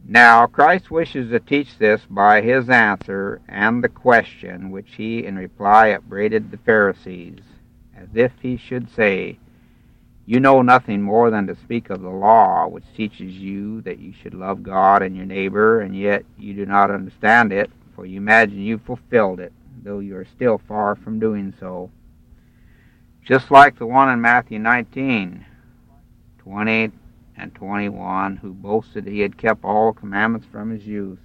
[0.04, 5.36] Now, Christ wishes to teach this by his answer and the question which he in
[5.36, 7.42] reply upbraided the Pharisees,
[7.96, 9.38] as if he should say,
[10.24, 14.12] You know nothing more than to speak of the law, which teaches you that you
[14.12, 18.16] should love God and your neighbor, and yet you do not understand it, for you
[18.16, 19.52] imagine you fulfilled it,
[19.84, 21.88] though you are still far from doing so
[23.26, 25.44] just like the one in Matthew 19,
[26.38, 26.92] 20
[27.36, 31.18] and 21, who boasted he had kept all commandments from his youth.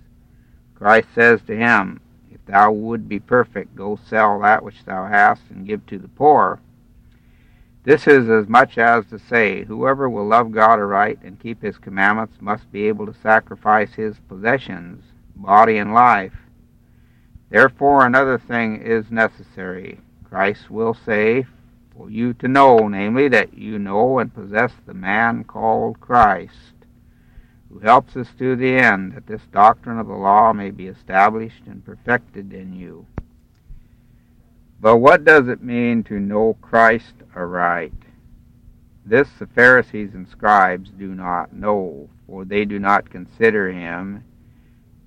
[0.73, 5.43] Christ says to him, If thou would be perfect, go sell that which thou hast
[5.51, 6.59] and give to the poor.
[7.83, 11.77] This is as much as to say, Whoever will love God aright and keep his
[11.77, 15.03] commandments must be able to sacrifice his possessions,
[15.35, 16.33] body and life.
[17.51, 19.99] Therefore, another thing is necessary.
[20.23, 21.45] Christ will say,
[22.01, 26.73] for you to know, namely, that you know and possess the man called Christ,
[27.69, 31.63] who helps us to the end, that this doctrine of the law may be established
[31.67, 33.05] and perfected in you.
[34.79, 37.93] But what does it mean to know Christ aright?
[39.05, 44.23] This the Pharisees and scribes do not know, for they do not consider him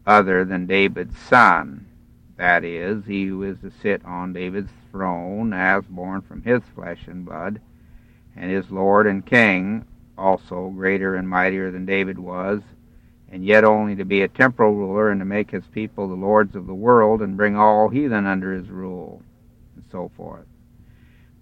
[0.06, 1.86] other than David's son
[2.36, 7.08] that is, he who is to sit on David's throne as born from his flesh
[7.08, 7.60] and blood,
[8.36, 9.84] and his Lord and King,
[10.16, 12.60] also greater and mightier than David was,
[13.28, 16.54] and yet only to be a temporal ruler and to make his people the lords
[16.54, 19.20] of the world and bring all heathen under his rule.
[19.74, 20.46] And so forth.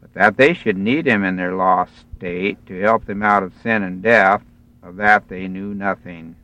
[0.00, 3.52] But that they should need him in their lost state to help them out of
[3.62, 4.42] sin and death,
[4.82, 6.36] of that they knew nothing.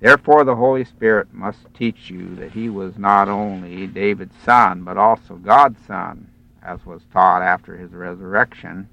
[0.00, 4.96] Therefore, the Holy Spirit must teach you that he was not only David's son, but
[4.96, 6.28] also God's son,
[6.62, 8.88] as was taught after his resurrection.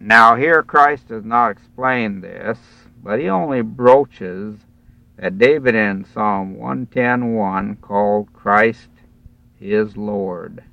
[0.00, 2.58] Now, here Christ does not explain this,
[3.02, 4.56] but he only broaches
[5.16, 8.88] that David in Psalm 110.1 called Christ
[9.60, 10.64] his Lord.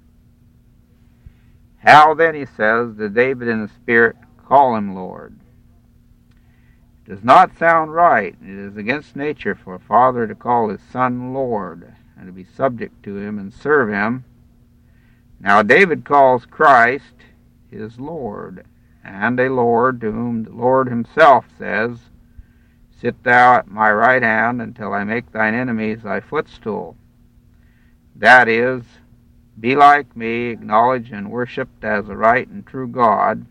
[1.78, 5.38] How then, he says, did David in the Spirit call him Lord?
[7.10, 8.36] Does not sound right.
[8.40, 12.44] It is against nature for a father to call his son Lord and to be
[12.44, 14.26] subject to him and serve him.
[15.40, 17.16] Now David calls Christ
[17.72, 18.64] his Lord,
[19.04, 21.98] and a Lord to whom the Lord himself says,
[22.92, 26.96] Sit thou at my right hand until I make thine enemies thy footstool.
[28.16, 28.84] That is,
[29.60, 33.48] be like me, acknowledged and worshipped as a right and true God.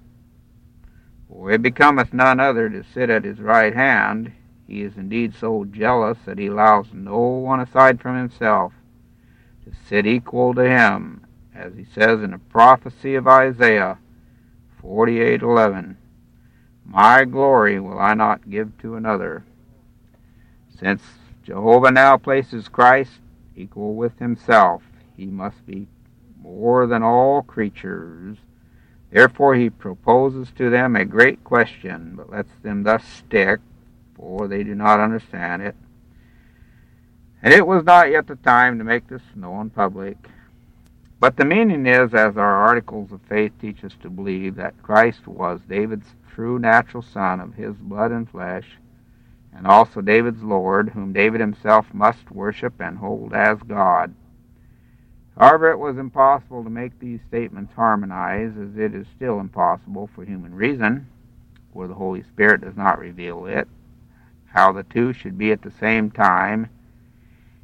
[1.29, 4.33] For it becometh none other to sit at his right hand.
[4.67, 8.73] He is indeed so jealous that he allows no one aside from himself
[9.65, 13.99] to sit equal to him, as he says in the prophecy of Isaiah
[14.83, 15.97] 48:11.
[16.85, 19.45] My glory will I not give to another.
[20.71, 21.03] Since
[21.43, 23.21] Jehovah now places Christ
[23.55, 24.83] equal with himself,
[25.17, 25.89] he must be
[26.41, 28.39] more than all creatures.
[29.11, 33.61] Therefore he proposes to them a great question, but lets them thus stick,
[34.15, 35.75] for they do not understand it.
[37.43, 40.17] And it was not yet the time to make this known public.
[41.21, 45.27] But the meaning is, as our articles of faith teach us to believe, that Christ
[45.27, 48.79] was David's true natural son of his blood and flesh,
[49.53, 54.15] and also David's Lord, whom David himself must worship and hold as God.
[55.39, 60.25] However, it was impossible to make these statements harmonize, as it is still impossible for
[60.25, 61.07] human reason,
[61.73, 63.69] where the Holy Spirit does not reveal it,
[64.47, 66.69] how the two should be at the same time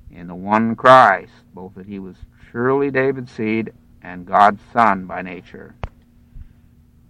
[0.09, 2.15] in the one Christ, both that he was
[2.51, 5.75] truly David's seed and God's son by nature.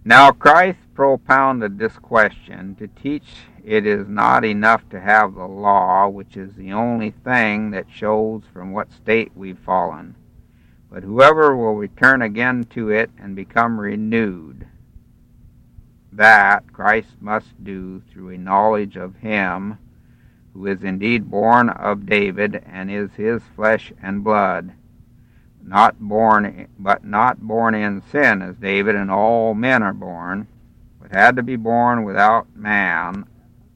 [0.03, 3.27] Now Christ propounded this question to teach
[3.63, 8.43] it is not enough to have the law, which is the only thing that shows
[8.51, 10.15] from what state we've fallen,
[10.95, 14.65] but whoever will return again to it and become renewed.
[16.13, 19.77] That Christ must do through a knowledge of Him
[20.53, 24.71] who is indeed born of David and is his flesh and blood
[25.61, 30.47] not born, but not born in sin as David and all men are born,
[31.01, 33.25] but had to be born without man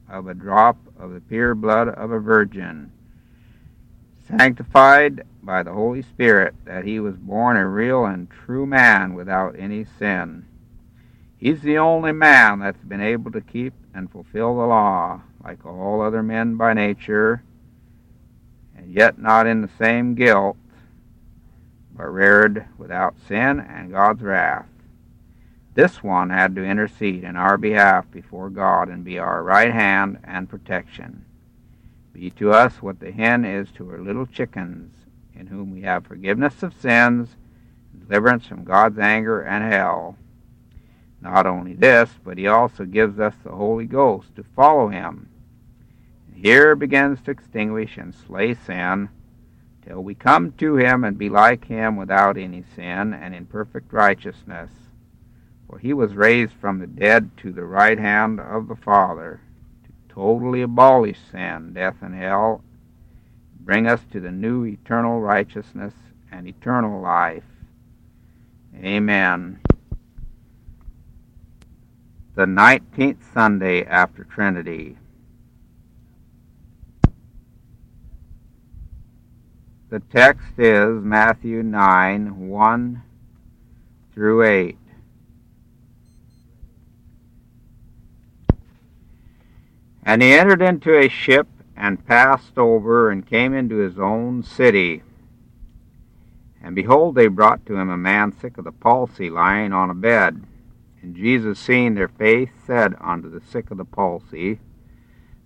[0.08, 2.90] of a drop of the pure blood of a virgin,
[4.26, 9.56] sanctified by the Holy Spirit, that he was born a real and true man without
[9.58, 10.46] any sin.
[11.36, 16.02] He's the only man that's been able to keep and fulfill the law, like all
[16.02, 17.42] other men by nature,
[18.76, 20.56] and yet not in the same guilt
[22.00, 24.66] but reared without sin and God's wrath.
[25.74, 30.18] This one had to intercede in our behalf before God and be our right hand
[30.24, 31.26] and protection.
[32.14, 34.94] Be to us what the hen is to her little chickens,
[35.40, 37.34] in whom we have forgiveness of sins,
[37.98, 40.16] deliverance from God's anger and hell.
[41.22, 45.30] Not only this, but he also gives us the Holy Ghost to follow him.
[46.28, 49.08] And here begins to extinguish and slay sin
[49.86, 53.92] till we come to him and be like him without any sin and in perfect
[53.92, 54.70] righteousness.
[55.68, 59.40] For he was raised from the dead to the right hand of the Father,
[59.84, 62.62] to totally abolish sin, death, and hell,
[63.64, 65.94] bring us to the new eternal righteousness
[66.32, 67.44] and eternal life.
[68.76, 69.60] Amen.
[72.34, 74.96] The nineteenth Sunday after Trinity.
[79.90, 83.02] The text is Matthew 9 1
[84.14, 84.76] through 8.
[90.04, 91.48] And he entered into a ship
[91.80, 95.02] and passed over and came into his own city.
[96.62, 99.94] And behold, they brought to him a man sick of the palsy, lying on a
[99.94, 100.44] bed.
[101.00, 104.60] And Jesus, seeing their faith, said unto the sick of the palsy,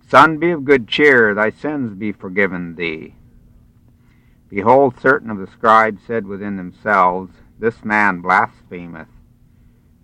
[0.05, 3.15] Son, be of good cheer, thy sins be forgiven thee.
[4.49, 9.07] Behold, certain of the scribes said within themselves, This man blasphemeth.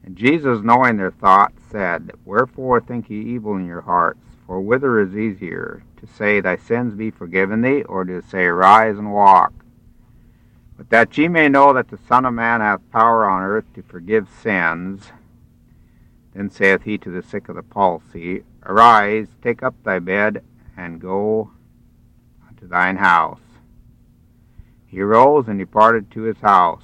[0.06, 4.24] And Jesus, knowing their thoughts, said, Wherefore think ye evil in your hearts?
[4.48, 8.98] For whither is easier, to say, Thy sins be forgiven thee, or to say, Arise
[8.98, 9.54] and walk?
[10.78, 13.84] But that ye may know that the Son of Man hath power on earth to
[13.84, 15.12] forgive sins,
[16.34, 20.44] then saith he to the sick of the palsy, Arise, take up thy bed,
[20.76, 21.52] and go
[22.48, 23.40] unto thine house.
[24.88, 26.84] He arose and departed to his house.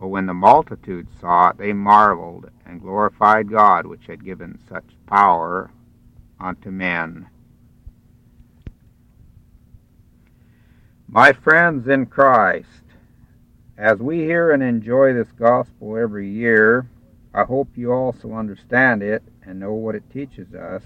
[0.00, 4.84] But when the multitude saw it, they marveled and glorified God, which had given such
[5.06, 5.70] power
[6.40, 7.28] unto men.
[11.14, 12.84] My friends in Christ,
[13.76, 16.88] as we hear and enjoy this gospel every year,
[17.34, 20.82] I hope you also understand it and know what it teaches us.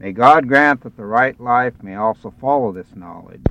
[0.00, 3.46] May God grant that the right life may also follow this knowledge.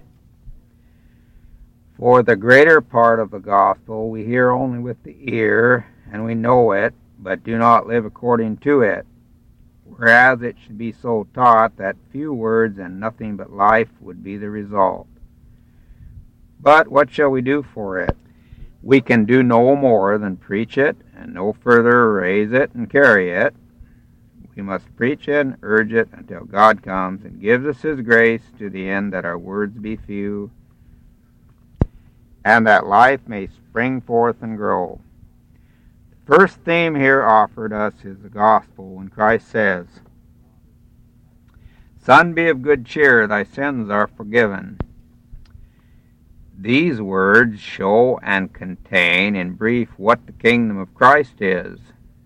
[1.98, 6.36] For the greater part of the gospel we hear only with the ear, and we
[6.36, 9.06] know it, but do not live according to it.
[9.86, 14.36] Whereas it should be so taught that few words and nothing but life would be
[14.36, 15.08] the result.
[16.66, 18.18] But what shall we do for it?
[18.82, 23.30] We can do no more than preach it, and no further raise it and carry
[23.30, 23.54] it.
[24.56, 28.42] We must preach it and urge it until God comes and gives us His grace
[28.58, 30.50] to the end that our words be few
[32.44, 35.00] and that life may spring forth and grow.
[36.10, 39.86] The first theme here offered us is the gospel when Christ says,
[42.04, 44.80] Son, be of good cheer, thy sins are forgiven.
[46.58, 51.80] These words show and contain in brief what the kingdom of Christ is,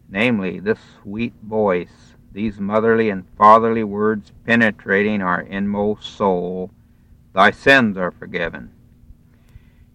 [0.07, 6.69] namely, this sweet voice, these motherly and fatherly words penetrating our inmost soul,
[7.33, 8.71] Thy sins are forgiven.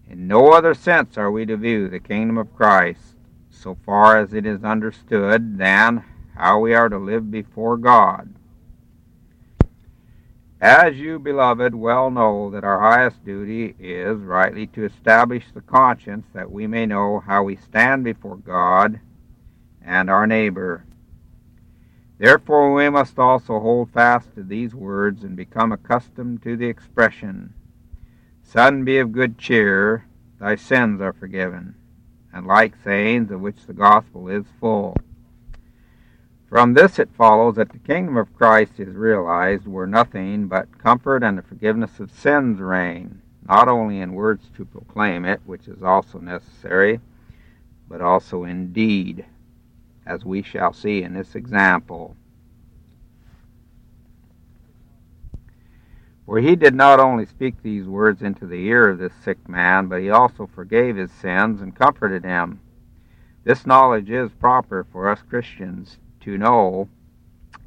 [0.09, 3.15] In no other sense are we to view the kingdom of Christ,
[3.49, 6.03] so far as it is understood, than
[6.35, 8.34] how we are to live before God.
[10.61, 16.25] As you, beloved, well know that our highest duty is rightly to establish the conscience
[16.33, 19.01] that we may know how we stand before God
[19.81, 20.85] and our neighbor.
[22.17, 27.53] Therefore, we must also hold fast to these words and become accustomed to the expression
[28.41, 30.05] Son, be of good cheer,
[30.39, 31.75] thy sins are forgiven,
[32.31, 34.95] and like sayings of which the gospel is full.
[36.49, 41.23] From this it follows that the kingdom of Christ is realized where nothing but comfort
[41.23, 45.81] and the forgiveness of sins reign, not only in words to proclaim it, which is
[45.81, 46.99] also necessary,
[47.89, 49.25] but also in deed,
[50.05, 52.15] as we shall see in this example.
[56.27, 59.87] For he did not only speak these words into the ear of this sick man,
[59.87, 62.59] but he also forgave his sins and comforted him.
[63.43, 66.89] This knowledge is proper for us Christians to know.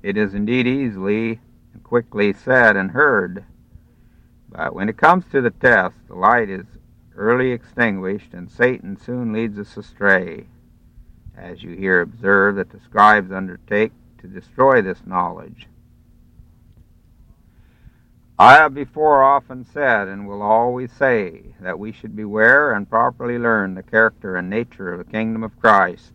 [0.03, 1.41] It is indeed easily
[1.73, 3.45] and quickly said and heard.
[4.49, 6.67] But when it comes to the test, the light is
[7.17, 10.47] early extinguished, and Satan soon leads us astray.
[11.37, 15.69] As you here observe that the scribes undertake to destroy this knowledge.
[18.41, 23.39] I have before often said, and will always say, that we should beware and properly
[23.39, 26.13] learn the character and nature of the kingdom of Christ.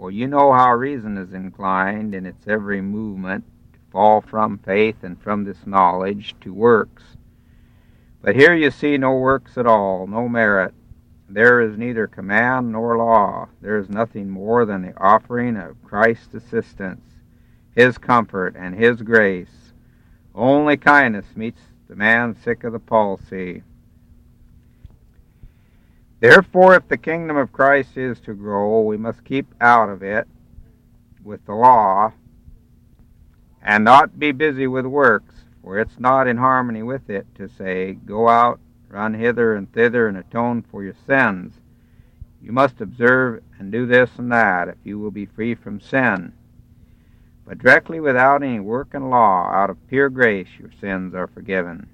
[0.00, 3.44] For you know how reason is inclined in its every movement
[3.74, 7.02] to fall from faith and from this knowledge to works.
[8.22, 10.72] But here you see no works at all, no merit.
[11.28, 13.50] There is neither command nor law.
[13.60, 17.04] There is nothing more than the offering of Christ's assistance,
[17.76, 19.74] His comfort, and His grace
[20.34, 23.64] only kindness meets the man sick of the palsy.
[26.20, 30.28] Therefore, if the kingdom of Christ is to grow, we must keep out of it
[31.24, 32.12] with the law
[33.62, 37.94] and not be busy with works, for it's not in harmony with it to say,
[37.94, 41.54] Go out, run hither and thither, and atone for your sins.
[42.42, 46.32] You must observe and do this and that if you will be free from sin.
[47.46, 51.88] But directly without any work and law, out of pure grace, your sins are forgiven.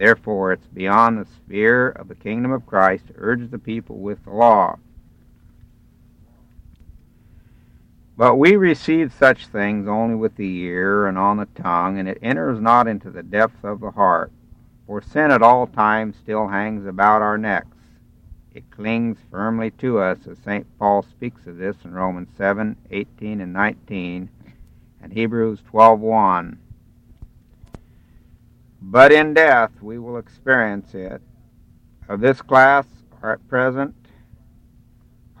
[0.00, 4.24] Therefore, it's beyond the sphere of the kingdom of Christ to urge the people with
[4.24, 4.78] the law.
[8.16, 12.16] But we receive such things only with the ear and on the tongue, and it
[12.22, 14.32] enters not into the depth of the heart.
[14.86, 17.76] For sin at all times still hangs about our necks.
[18.54, 20.66] It clings firmly to us, as St.
[20.78, 24.30] Paul speaks of this in Romans 7 18 and 19
[25.02, 26.56] and Hebrews 12:1.
[28.82, 31.22] But in death we will experience it.
[32.08, 32.86] Of this class
[33.22, 33.94] are at present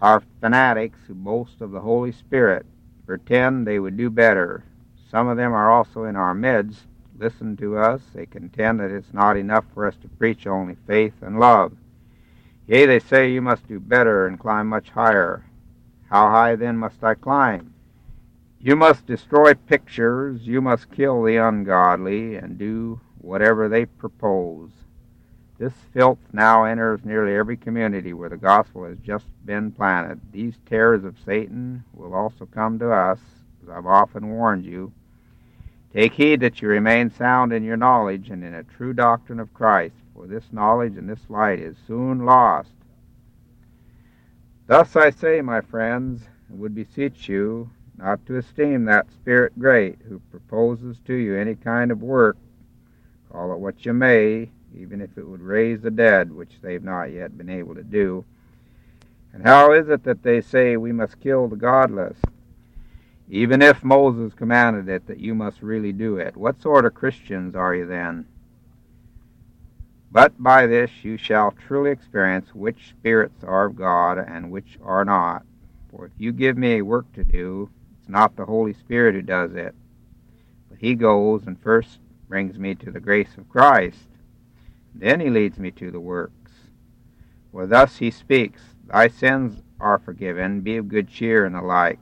[0.00, 2.64] our fanatics who boast of the Holy Spirit,
[3.06, 4.64] pretend they would do better.
[5.10, 6.86] Some of them are also in our midst.
[7.18, 8.00] Listen to us.
[8.14, 11.72] They contend that it's not enough for us to preach only faith and love.
[12.66, 15.44] Yea, they say you must do better and climb much higher.
[16.08, 17.74] How high then must I climb?
[18.58, 24.70] You must destroy pictures, you must kill the ungodly, and do whatever they propose.
[25.58, 30.20] This filth now enters nearly every community where the gospel has just been planted.
[30.32, 33.18] These terrors of Satan will also come to us,
[33.62, 34.92] as I've often warned you.
[35.92, 39.52] Take heed that you remain sound in your knowledge and in a true doctrine of
[39.52, 42.70] Christ, for this knowledge and this light is soon lost.
[44.66, 47.68] Thus I say, my friends, and would beseech you
[47.98, 52.36] not to esteem that spirit great who proposes to you any kind of work,
[53.30, 57.12] call it what you may, even if it would raise the dead, which they've not
[57.12, 58.24] yet been able to do.
[59.32, 62.18] And how is it that they say we must kill the godless?
[63.28, 66.36] Even if Moses commanded it, that you must really do it.
[66.36, 68.26] What sort of Christians are you then?
[70.10, 75.04] But by this you shall truly experience which spirits are of God and which are
[75.04, 75.44] not.
[75.90, 79.22] For if you give me a work to do, it's not the Holy Spirit who
[79.22, 79.74] does it,
[80.68, 82.00] but he goes and first
[82.30, 84.06] brings me to the grace of Christ.
[84.94, 86.52] Then he leads me to the works.
[87.50, 91.98] For thus he speaks, Thy sins are forgiven, be of good cheer, and the like.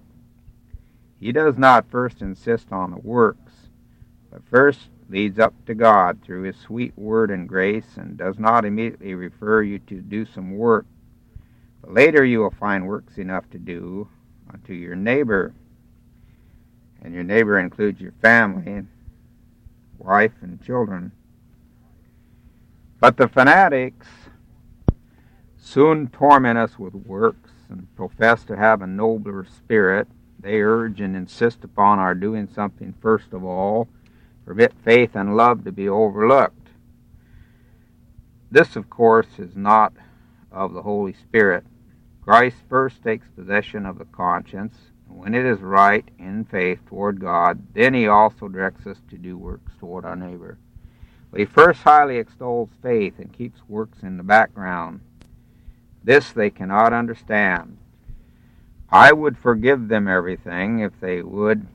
[1.18, 3.52] He does not first insist on the works,
[4.30, 8.66] but first leads up to God through his sweet word and grace and does not
[8.66, 10.84] immediately refer you to do some work.
[11.80, 14.08] But later you will find works enough to do
[14.52, 15.54] unto your neighbor.
[17.00, 18.84] And your neighbor includes your family,
[19.98, 21.12] wife, and children.
[23.00, 24.06] But the fanatics
[25.56, 30.08] soon torment us with works and profess to have a nobler spirit.
[30.40, 33.88] They urge and insist upon our doing something first of all
[34.48, 36.68] permit faith and love to be overlooked.
[38.50, 39.92] This, of course, is not
[40.50, 41.64] of the Holy Spirit.
[42.22, 44.74] Christ first takes possession of the conscience,
[45.08, 49.36] when it is right in faith toward God, then he also directs us to do
[49.36, 50.58] works toward our neighbor.
[51.30, 55.00] But he first highly extols faith and keeps works in the background.
[56.02, 57.76] This they cannot understand.
[58.90, 61.66] I would forgive them everything if they would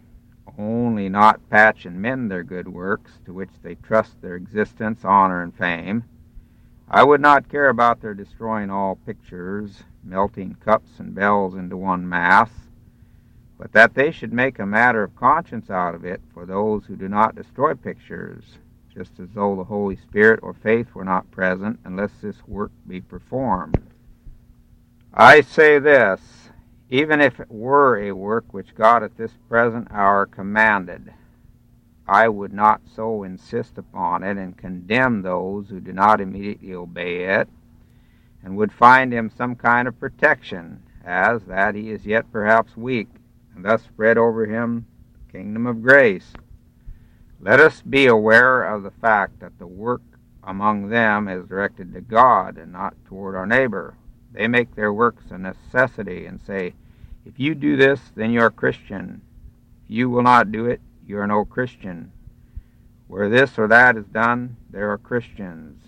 [0.57, 5.41] only not patch and mend their good works, to which they trust their existence, honor,
[5.41, 6.03] and fame.
[6.89, 12.07] I would not care about their destroying all pictures, melting cups and bells into one
[12.07, 12.49] mass,
[13.63, 16.97] but that they should make a matter of conscience out of it for those who
[16.97, 18.43] do not destroy pictures,
[18.93, 22.99] just as though the Holy Spirit or faith were not present unless this work be
[22.99, 23.81] performed.
[25.13, 26.19] I say this
[26.89, 31.13] even if it were a work which God at this present hour commanded,
[32.05, 37.39] I would not so insist upon it and condemn those who do not immediately obey
[37.39, 37.47] it,
[38.43, 43.07] and would find him some kind of protection, as that he is yet perhaps weak,
[43.55, 46.33] and thus spread over him the kingdom of grace.
[47.39, 50.01] Let us be aware of the fact that the work
[50.43, 53.95] among them is directed to God and not toward our neighbor.
[54.31, 56.73] They make their works a necessity and say,
[57.25, 59.21] if you do this, then you're a Christian.
[59.85, 62.11] If you will not do it, you're no Christian.
[63.07, 65.81] Where this or that is done, there are Christians.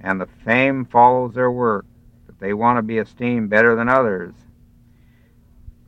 [0.00, 1.86] And the fame follows their work,
[2.26, 4.34] that they want to be esteemed better than others.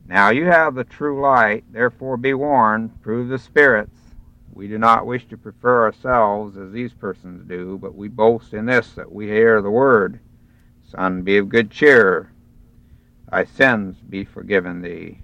[0.08, 3.96] Now you have the true light, therefore be warned, prove the spirits.
[4.52, 8.66] We do not wish to prefer ourselves as these persons do, but we boast in
[8.66, 10.20] this, that we hear the word.
[10.88, 12.30] Son, be of good cheer
[13.30, 15.18] thy sins be forgiven thee.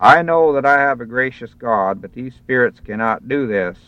[0.00, 3.78] I know that I have a gracious God, but these spirits cannot do this.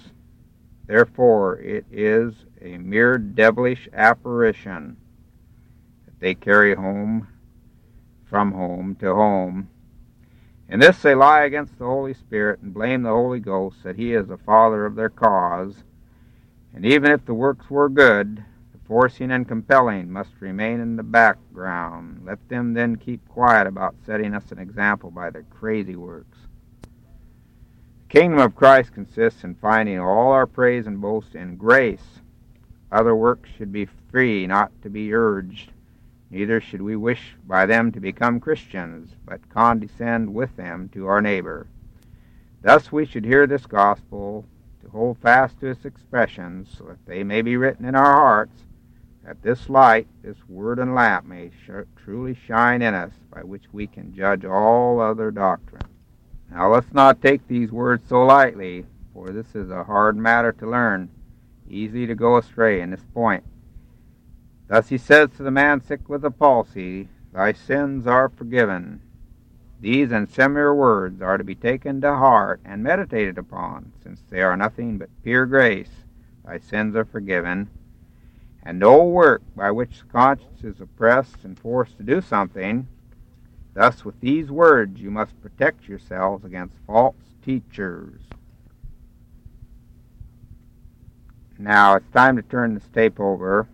[0.86, 4.96] Therefore, it is a mere devilish apparition
[6.06, 7.28] that they carry home
[8.30, 9.68] from home to home.
[10.68, 14.14] In this they lie against the Holy Spirit and blame the Holy Ghost that he
[14.14, 15.82] is the father of their cause.
[16.72, 21.02] And even if the works were good, the forcing and compelling must remain in the
[21.02, 22.22] background.
[22.24, 26.38] Let them then keep quiet about setting us an example by their crazy works.
[26.82, 32.20] The kingdom of Christ consists in finding all our praise and boast in grace.
[32.92, 35.72] Other works should be free, not to be urged.
[36.30, 41.20] Neither should we wish by them to become Christians, but condescend with them to our
[41.20, 41.66] neighbor.
[42.62, 44.44] Thus we should hear this gospel,
[44.82, 48.62] to hold fast to its expressions, so that they may be written in our hearts,
[49.24, 53.64] that this light, this word and lamp, may sh- truly shine in us, by which
[53.72, 55.82] we can judge all other doctrine.
[56.50, 60.70] Now let's not take these words so lightly, for this is a hard matter to
[60.70, 61.10] learn,
[61.68, 63.44] easy to go astray in this point.
[64.70, 69.00] Thus he says to the man sick with the palsy, Thy sins are forgiven.
[69.80, 74.42] These and similar words are to be taken to heart and meditated upon, since they
[74.42, 75.90] are nothing but pure grace.
[76.44, 77.68] Thy sins are forgiven.
[78.62, 82.86] And no work by which the conscience is oppressed and forced to do something.
[83.74, 88.20] Thus, with these words, you must protect yourselves against false teachers.
[91.58, 93.66] Now it's time to turn this tape over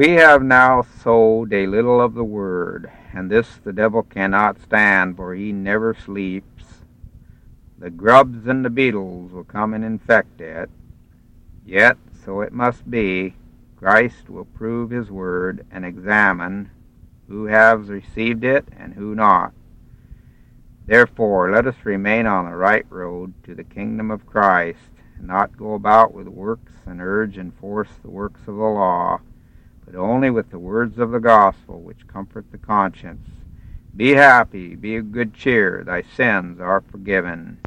[0.00, 5.16] We have now sowed a little of the word, and this the devil cannot stand,
[5.16, 6.64] for he never sleeps.
[7.78, 10.70] The grubs and the beetles will come and infect it.
[11.66, 13.34] Yet, so it must be,
[13.76, 16.70] Christ will prove his word and examine
[17.28, 19.52] who has received it and who not.
[20.86, 25.58] Therefore, let us remain on the right road to the kingdom of Christ, and not
[25.58, 29.20] go about with works and urge and force the works of the law
[29.90, 33.28] but only with the words of the gospel which comfort the conscience.
[33.96, 37.58] Be happy, be of good cheer, thy sins are forgiven.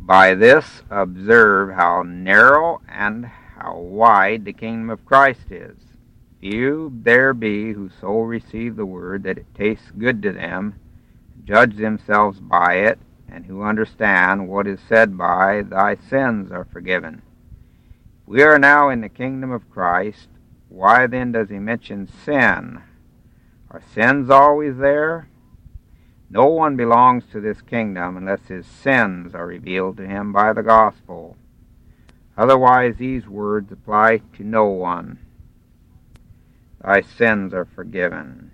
[0.00, 5.76] By this observe how narrow and how wide the kingdom of Christ is.
[6.40, 10.74] Few there be who so receive the word that it tastes good to them,
[11.44, 17.20] judge themselves by it, and who understand what is said by, Thy sins are forgiven.
[18.30, 20.28] We are now in the kingdom of Christ.
[20.68, 22.80] Why then does he mention sin?
[23.68, 25.28] Are sins always there?
[26.30, 30.62] No one belongs to this kingdom unless his sins are revealed to him by the
[30.62, 31.36] gospel.
[32.38, 35.18] Otherwise, these words apply to no one.
[36.80, 38.52] Thy sins are forgiven.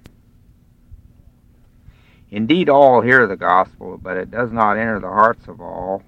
[2.31, 6.03] Indeed, all hear the gospel, but it does not enter the hearts of all,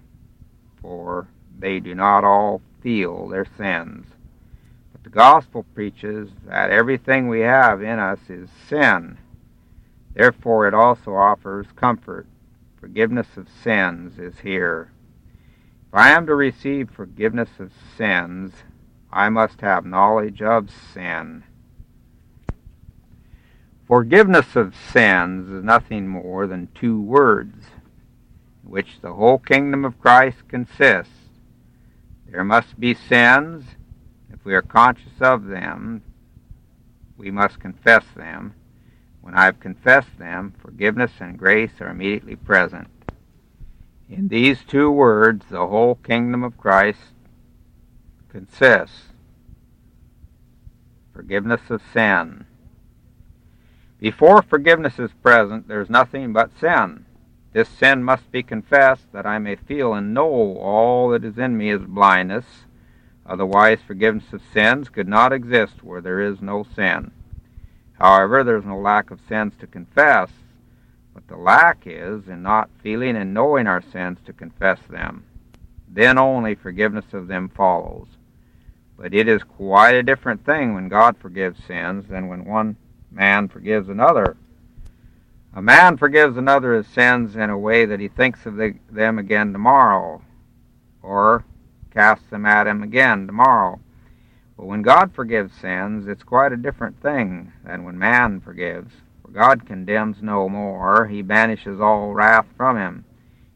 [0.80, 4.06] for they do not all feel their sins.
[4.92, 9.18] But the gospel preaches that everything we have in us is sin.
[10.14, 12.26] Therefore, it also offers comfort.
[12.80, 14.90] Forgiveness of sins is here.
[15.88, 18.52] If I am to receive forgiveness of sins,
[19.10, 21.44] I must have knowledge of sin.
[23.86, 27.68] Forgiveness of sins is nothing more than two words,
[28.62, 31.17] in which the whole kingdom of Christ consists.
[32.30, 33.64] There must be sins.
[34.32, 36.02] If we are conscious of them,
[37.16, 38.54] we must confess them.
[39.20, 42.88] When I have confessed them, forgiveness and grace are immediately present.
[44.08, 47.00] In these two words, the whole kingdom of Christ
[48.28, 49.08] consists.
[51.12, 52.46] Forgiveness of sin.
[53.98, 57.04] Before forgiveness is present, there is nothing but sin.
[57.52, 60.28] This sin must be confessed that I may feel and know
[60.58, 62.44] all that is in me is blindness.
[63.24, 67.10] Otherwise, forgiveness of sins could not exist where there is no sin.
[67.98, 70.30] However, there is no lack of sins to confess,
[71.14, 75.24] but the lack is in not feeling and knowing our sins to confess them.
[75.88, 78.08] Then only forgiveness of them follows.
[78.96, 82.76] But it is quite a different thing when God forgives sins than when one
[83.10, 84.36] man forgives another.
[85.54, 89.18] A man forgives another his sins in a way that he thinks of the, them
[89.18, 90.22] again tomorrow,
[91.02, 91.44] or
[91.90, 93.80] casts them at him again tomorrow.
[94.56, 98.92] But when God forgives sins, it's quite a different thing than when man forgives.
[99.22, 103.04] For God condemns no more, he banishes all wrath from him.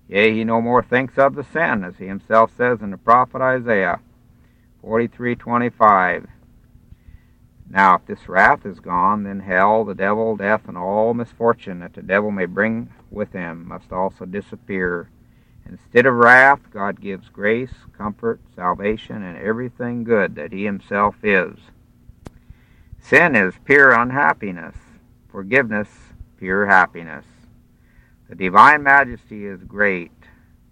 [0.09, 3.41] Yea, he no more thinks of the sin, as he himself says in the prophet
[3.41, 4.01] Isaiah
[4.83, 6.27] 43:25.
[7.73, 11.95] Now, if this wrath is gone, then hell, the devil, death, and all misfortune that
[11.95, 15.09] the devil may bring with him must also disappear.
[15.65, 21.57] Instead of wrath, God gives grace, comfort, salvation, and everything good that He Himself is.
[23.01, 24.77] Sin is pure unhappiness,
[25.31, 25.89] forgiveness,
[26.37, 27.25] pure happiness.
[28.29, 30.13] The divine majesty is great.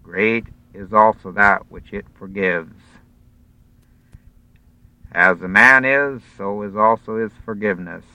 [0.03, 2.80] Great is also that which it forgives.
[5.11, 8.05] As a man is, so is also his forgiveness.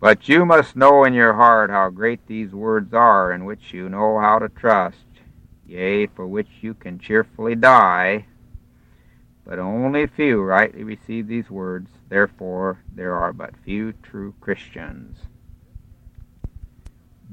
[0.00, 3.88] But you must know in your heart how great these words are, in which you
[3.88, 5.06] know how to trust,
[5.66, 8.26] yea, for which you can cheerfully die.
[9.46, 15.16] But only few rightly receive these words, therefore there are but few true Christians.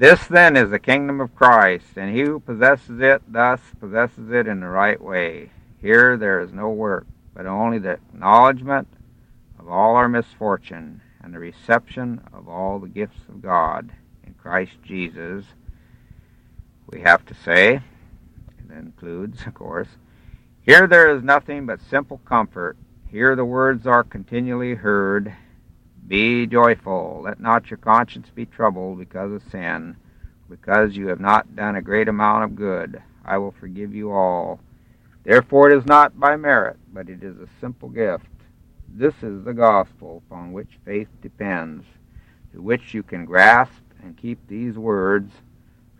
[0.01, 4.47] This then is the kingdom of Christ, and he who possesses it thus possesses it
[4.47, 5.51] in the right way.
[5.79, 8.87] Here there is no work, but only the acknowledgement
[9.59, 13.91] of all our misfortune and the reception of all the gifts of God
[14.25, 15.45] in Christ Jesus.
[16.87, 19.89] We have to say, it includes, of course,
[20.63, 22.75] here there is nothing but simple comfort.
[23.07, 25.31] Here the words are continually heard,
[26.11, 27.21] be joyful.
[27.23, 29.95] Let not your conscience be troubled because of sin,
[30.49, 33.01] because you have not done a great amount of good.
[33.23, 34.59] I will forgive you all.
[35.23, 38.25] Therefore, it is not by merit, but it is a simple gift.
[38.89, 41.85] This is the gospel upon which faith depends,
[42.51, 45.31] to which you can grasp and keep these words,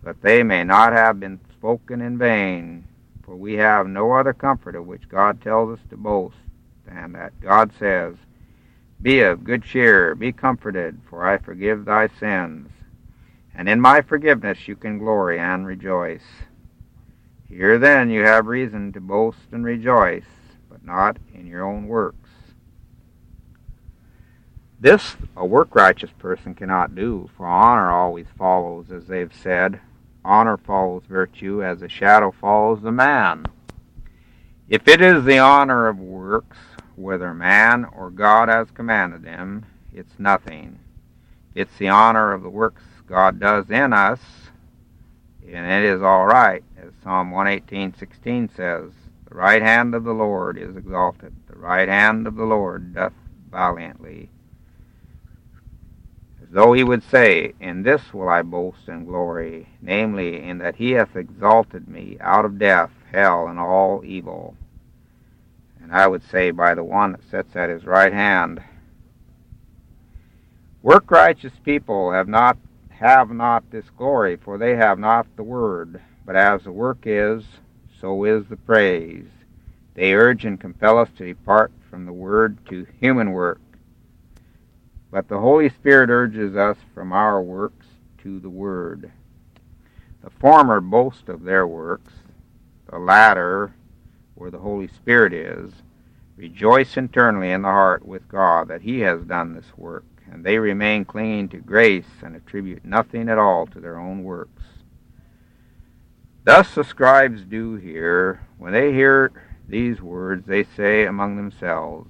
[0.04, 2.86] that they may not have been spoken in vain.
[3.24, 6.36] For we have no other comfort of which God tells us to boast
[6.86, 8.18] than that God says,
[9.02, 12.70] be of good cheer, be comforted, for I forgive thy sins.
[13.56, 16.24] And in my forgiveness you can glory and rejoice.
[17.50, 20.26] Here then you have reason to boast and rejoice,
[20.70, 22.30] but not in your own works.
[24.80, 29.80] This a work righteous person cannot do, for honor always follows, as they've said.
[30.24, 33.46] Honor follows virtue as a shadow follows the man.
[34.70, 36.58] If it is the honor of works,
[36.96, 40.80] whether man or God has commanded them, it's nothing.
[41.56, 44.20] It's the honor of the works God does in us,
[45.46, 48.92] and it is all right, as Psalm 118:16 says.
[49.28, 51.34] The right hand of the Lord is exalted.
[51.48, 53.14] The right hand of the Lord doth
[53.50, 54.30] valiantly.
[56.42, 60.76] As though he would say, In this will I boast and glory, namely, in that
[60.76, 64.56] he hath exalted me out of death, hell, and all evil
[65.82, 68.62] and I would say by the one that sits at his right hand.
[70.82, 72.58] Work righteous people have not
[72.90, 77.44] have not this glory, for they have not the word, but as the work is,
[78.00, 79.28] so is the praise.
[79.96, 83.60] They urge and compel us to depart from the word to human work.
[85.12, 87.88] But the Holy Spirit urges us from our works
[88.20, 89.12] to the word.
[90.24, 92.14] The former boast of their works,
[92.90, 93.74] the latter
[94.42, 95.72] where the Holy Spirit is,
[96.36, 100.58] rejoice internally in the heart with God that He has done this work, and they
[100.58, 104.64] remain clinging to grace and attribute nothing at all to their own works.
[106.44, 108.42] Thus the scribes do here.
[108.58, 109.32] When they hear
[109.68, 112.10] these words, they say among themselves,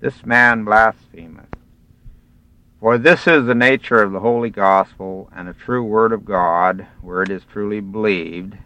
[0.00, 1.46] This man blasphemeth.
[2.80, 6.88] For this is the nature of the holy gospel and a true word of God,
[7.02, 8.56] where it is truly believed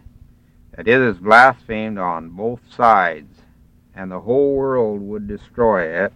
[0.75, 3.41] that it is blasphemed on both sides,
[3.95, 6.11] and the whole world would destroy it,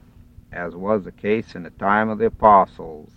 [0.52, 3.12] as was the case in the time of the apostles,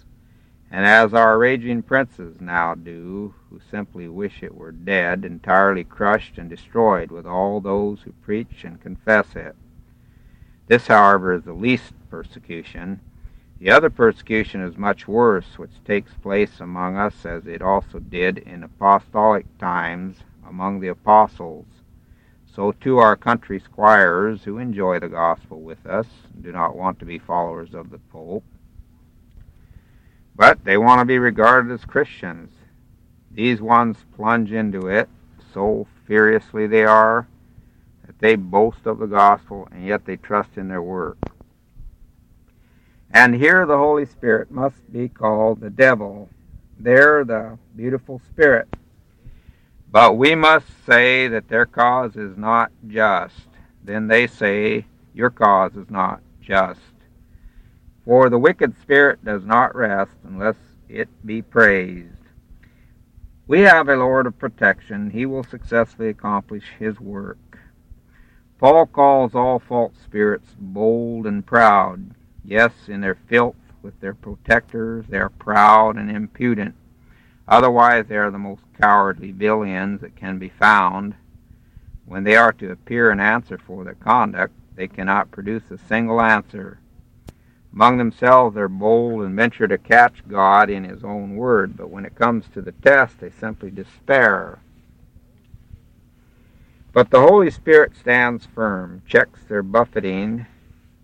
[0.71, 6.37] and as our raging princes now do, who simply wish it were dead, entirely crushed
[6.37, 9.57] and destroyed with all those who preach and confess it.
[10.69, 13.01] This, however, is the least persecution.
[13.59, 18.39] The other persecution is much worse, which takes place among us as it also did
[18.39, 20.19] in apostolic times
[20.51, 21.67] among the apostles.
[22.55, 26.07] So too our country squires who enjoy the gospel with us
[26.43, 28.45] do not want to be followers of the Pope,
[30.35, 32.53] but they want to be regarded as Christians.
[33.31, 35.09] These ones plunge into it
[35.55, 37.29] so furiously they are
[38.07, 41.19] that they boast of the gospel and yet they trust in their work.
[43.13, 46.29] And here the Holy Spirit must be called the devil.
[46.79, 48.69] There the beautiful spirit
[49.91, 53.49] but we must say that their cause is not just.
[53.83, 56.81] Then they say, Your cause is not just.
[58.05, 60.57] For the wicked spirit does not rest unless
[60.89, 62.15] it be praised.
[63.47, 65.11] We have a Lord of protection.
[65.11, 67.59] He will successfully accomplish his work.
[68.59, 72.15] Paul calls all false spirits bold and proud.
[72.45, 76.75] Yes, in their filth with their protectors, they are proud and impudent.
[77.51, 81.15] Otherwise, they are the most cowardly villains that can be found.
[82.07, 86.23] When they are to appear and answer for their conduct, they cannot produce a single
[86.23, 86.79] answer.
[87.73, 92.05] Among themselves, they're bold and venture to catch God in His own word, but when
[92.05, 94.61] it comes to the test, they simply despair.
[96.93, 100.47] But the Holy Spirit stands firm, checks their buffeting,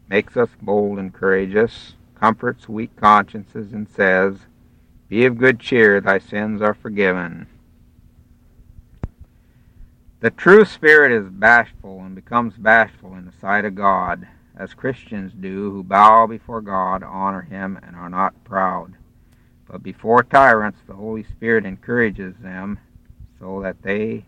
[0.09, 4.39] makes us bold and courageous, comforts weak consciences, and says,
[5.09, 7.47] be of good cheer, thy sins are forgiven.
[10.21, 14.27] The true spirit is bashful and becomes bashful in the sight of God,
[14.57, 18.95] as Christians do who bow before God, honor him, and are not proud.
[19.69, 22.79] But before tyrants, the Holy Spirit encourages them
[23.39, 24.25] so that they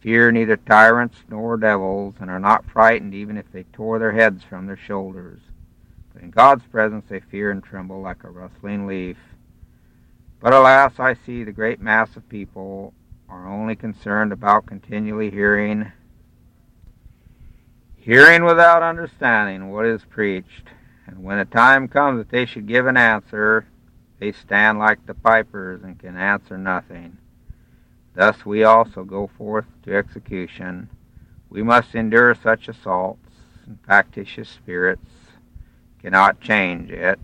[0.00, 4.44] fear neither tyrants nor devils and are not frightened even if they tore their heads
[4.44, 5.40] from their shoulders.
[6.20, 9.18] In God's presence they fear and tremble like a rustling leaf.
[10.40, 12.94] But alas, I see the great mass of people
[13.28, 15.92] are only concerned about continually hearing,
[17.96, 20.68] hearing without understanding what is preached.
[21.06, 23.66] And when the time comes that they should give an answer,
[24.18, 27.18] they stand like the pipers and can answer nothing.
[28.14, 30.88] Thus we also go forth to execution.
[31.50, 33.20] We must endure such assaults,
[33.66, 35.15] and factitious spirits
[36.06, 37.18] cannot change it.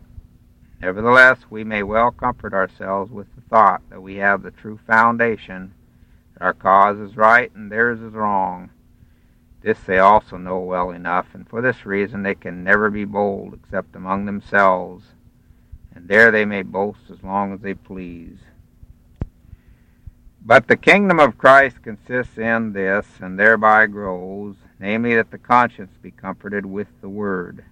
[0.81, 5.73] Nevertheless, we may well comfort ourselves with the thought that we have the true foundation,
[6.35, 8.71] that our cause is right and theirs is wrong.
[9.61, 13.55] This they also know well enough, and for this reason they can never be bold
[13.55, 15.05] except among themselves,
[15.95, 18.39] and there they may boast as long as they please.
[20.45, 25.97] But the kingdom of Christ consists in this, and thereby grows, namely that the conscience
[26.03, 27.65] be comforted with the word.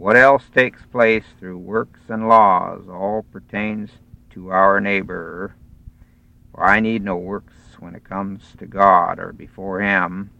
[0.00, 3.90] What else takes place through works and laws all pertains
[4.30, 5.54] to our neighbor.
[6.52, 10.30] For I need no works when it comes to God or before Him.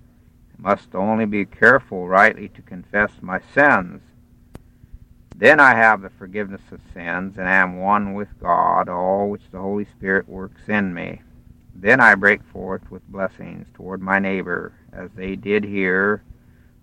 [0.59, 4.01] I must only be careful rightly to confess my sins
[5.41, 9.59] then I have the forgiveness of sins and am one with God, all which the
[9.59, 11.23] Holy Spirit works in me.
[11.75, 16.23] Then I break forth with blessings toward my neighbor, as they did here,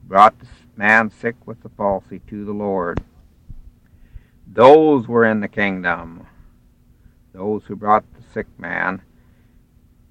[0.07, 3.03] brought the man sick with the palsy to the Lord.
[4.45, 6.25] Those were in the kingdom,
[7.33, 9.01] those who brought the sick man,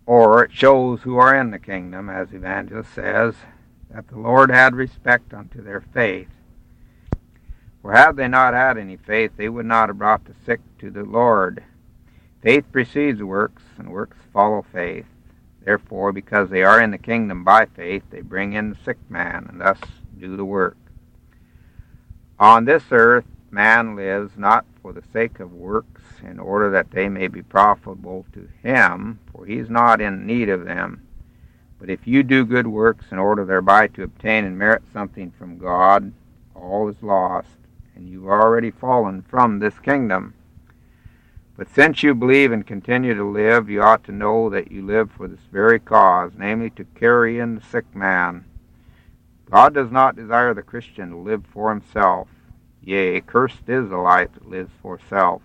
[0.05, 3.35] or it shows who are in the kingdom, as Evangelist says,
[3.91, 6.29] that the Lord had respect unto their faith.
[7.81, 10.91] For had they not had any faith, they would not have brought the sick to
[10.91, 11.65] the Lord.
[12.43, 15.07] Faith precedes works, and works follow faith.
[15.67, 19.47] Therefore, because they are in the kingdom by faith, they bring in the sick man,
[19.51, 19.79] and thus
[20.19, 20.79] do the work.
[22.39, 27.11] On this earth, man lives not for the sake of works, in order that they
[27.11, 31.07] may be profitable to him, for he is not in need of them.
[31.79, 35.59] But if you do good works in order thereby to obtain and merit something from
[35.59, 36.15] God,
[36.55, 37.59] all is lost
[37.97, 40.35] and you've already fallen from this kingdom.
[41.57, 45.11] But since you believe and continue to live, you ought to know that you live
[45.11, 48.45] for this very cause, namely to carry in the sick man.
[49.51, 52.29] God does not desire the Christian to live for himself.
[52.83, 55.41] Yea, cursed is the life that lives for self.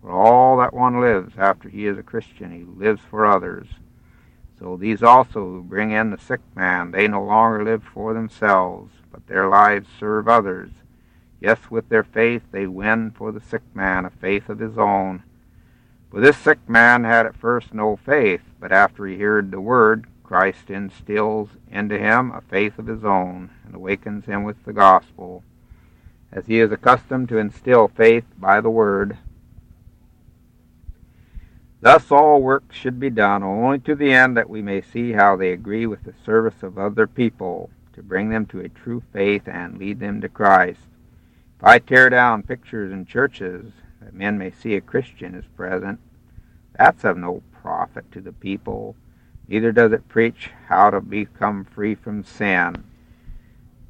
[0.00, 3.66] For all that one lives after he is a Christian, he lives for others.
[4.58, 8.94] So these also who bring in the sick man, they no longer live for themselves,
[9.12, 10.70] but their lives serve others.
[11.38, 15.22] Yes, with their faith they win for the sick man a faith of his own.
[16.14, 20.06] For this sick man had at first no faith, but after he heard the word,
[20.22, 25.42] Christ instills into him a faith of his own and awakens him with the gospel,
[26.30, 29.18] as he is accustomed to instill faith by the word.
[31.80, 35.34] Thus all works should be done only to the end that we may see how
[35.34, 39.48] they agree with the service of other people, to bring them to a true faith
[39.48, 40.86] and lead them to Christ.
[41.58, 43.72] If I tear down pictures in churches
[44.04, 45.98] that men may see a Christian is present,
[46.76, 48.94] that's of no profit to the people.
[49.48, 52.84] Neither does it preach how to become free from sin.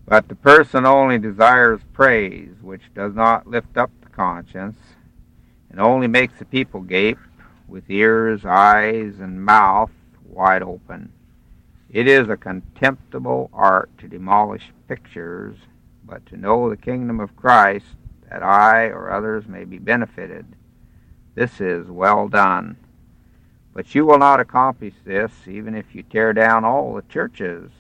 [0.07, 4.79] But the person only desires praise, which does not lift up the conscience,
[5.71, 7.19] and only makes the people gape
[7.67, 9.91] with ears, eyes, and mouth
[10.25, 11.13] wide open.
[11.91, 15.57] It is a contemptible art to demolish pictures
[16.07, 17.97] but to know the kingdom of Christ,
[18.31, 20.47] that I or others may be benefited.
[21.35, 22.77] This is well done.
[23.73, 27.71] But you will not accomplish this even if you tear down all the churches,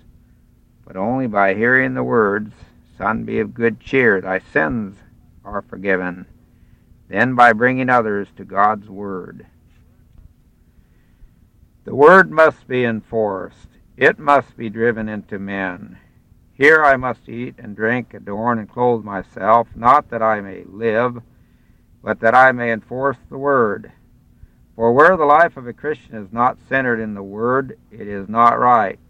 [0.84, 2.53] but only by hearing the words,
[2.99, 4.97] Son, be of good cheer, thy sins
[5.45, 6.26] are forgiven,
[7.09, 9.47] then by bringing others to God's word.
[11.84, 13.68] The word must be enforced.
[13.97, 15.99] It must be driven into men.
[16.57, 21.20] Here I must eat and drink, adorn and clothe myself, not that I may live,
[22.02, 23.90] but that I may enforce the word.
[24.76, 28.28] For where the life of a Christian is not centered in the word, it is
[28.28, 29.00] not right.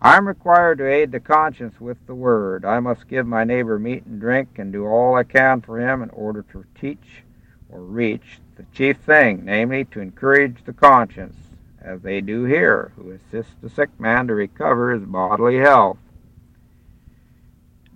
[0.00, 2.66] I am required to aid the conscience with the word.
[2.66, 6.02] I must give my neighbor meat and drink and do all I can for him
[6.02, 7.22] in order to teach
[7.70, 11.36] or reach the chief thing, namely to encourage the conscience,
[11.80, 15.96] as they do here, who assist the sick man to recover his bodily health.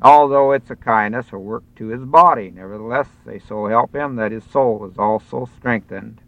[0.02, 2.50] Although it's a kindness or work to his body.
[2.50, 6.20] Nevertheless, they so help him that his soul is also strengthened.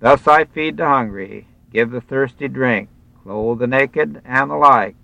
[0.00, 2.88] Thus I feed the hungry, give the thirsty drink,
[3.22, 4.96] clothe the naked, and the like.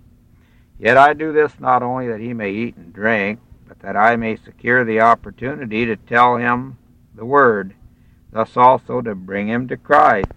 [0.77, 4.15] Yet I do this not only that he may eat and drink, but that I
[4.15, 6.77] may secure the opportunity to tell him
[7.15, 7.73] the word,
[8.31, 10.31] thus also to bring him to Christ.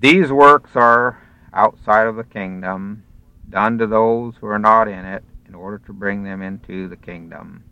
[0.00, 1.22] These works are
[1.52, 3.04] outside of the kingdom,
[3.48, 6.96] done to those who are not in it, in order to bring them into the
[6.96, 7.64] kingdom.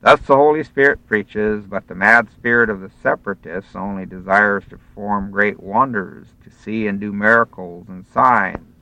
[0.00, 4.78] Thus the Holy Spirit preaches, but the mad spirit of the separatists only desires to
[4.78, 8.74] perform great wonders, to see and do miracles and signs.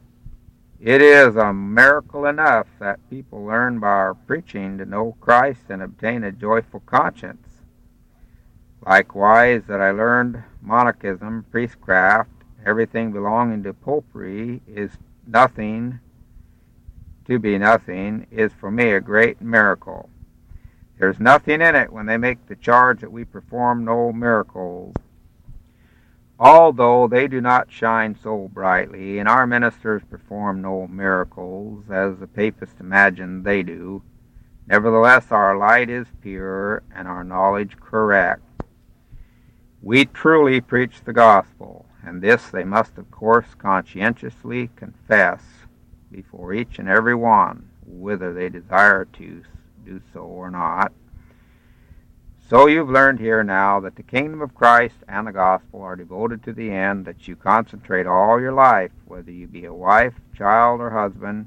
[0.80, 5.82] It is a miracle enough that people learn by our preaching to know Christ and
[5.82, 7.48] obtain a joyful conscience.
[8.86, 12.30] Likewise, that I learned monachism, priestcraft,
[12.64, 14.92] everything belonging to popery is
[15.26, 16.00] nothing
[17.30, 20.10] to be nothing is for me a great miracle.
[20.98, 24.96] There's nothing in it when they make the charge that we perform no miracles.
[26.40, 32.26] Although they do not shine so brightly, and our ministers perform no miracles, as the
[32.26, 34.02] papists imagine they do,
[34.66, 38.42] nevertheless our light is pure and our knowledge correct.
[39.80, 45.59] We truly preach the gospel, and this they must of course conscientiously confess
[46.10, 49.42] before each and every one, whether they desire to
[49.84, 50.92] do so or not.
[52.48, 56.42] So you've learned here now that the kingdom of Christ and the gospel are devoted
[56.42, 60.80] to the end, that you concentrate all your life, whether you be a wife, child,
[60.80, 61.46] or husband,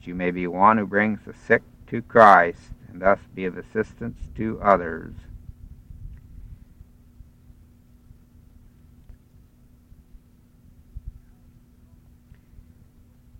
[0.00, 3.56] that you may be one who brings the sick to Christ, and thus be of
[3.56, 5.14] assistance to others.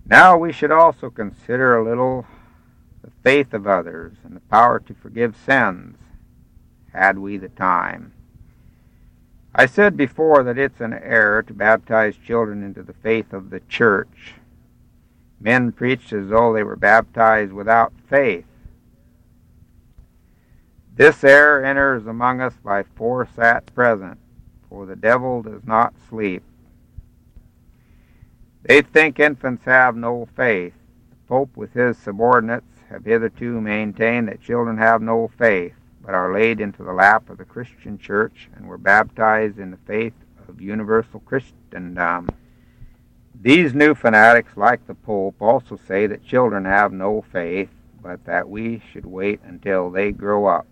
[0.06, 2.26] Now we should also consider a little
[3.02, 5.98] the faith of others and the power to forgive sins,
[6.92, 8.12] had we the time.
[9.54, 13.60] I said before that it's an error to baptize children into the faith of the
[13.60, 14.34] church.
[15.40, 18.46] Men preached as though they were baptized without faith.
[20.94, 24.18] This error enters among us by force at present,
[24.68, 26.42] for the devil does not sleep.
[28.64, 30.74] They think infants have no faith.
[31.10, 36.32] The Pope, with his subordinates, have hitherto maintained that children have no faith, but are
[36.32, 40.12] laid into the lap of the Christian Church and were baptized in the faith
[40.48, 42.28] of universal Christendom.
[43.40, 48.48] These new fanatics, like the Pope, also say that children have no faith, but that
[48.48, 50.66] we should wait until they grow up.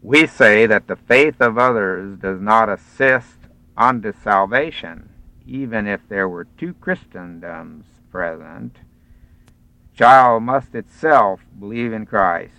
[0.00, 3.36] We say that the faith of others does not assist
[3.76, 5.10] unto salvation,
[5.48, 12.52] even if there were two Christendoms present, the child must itself believe in Christ.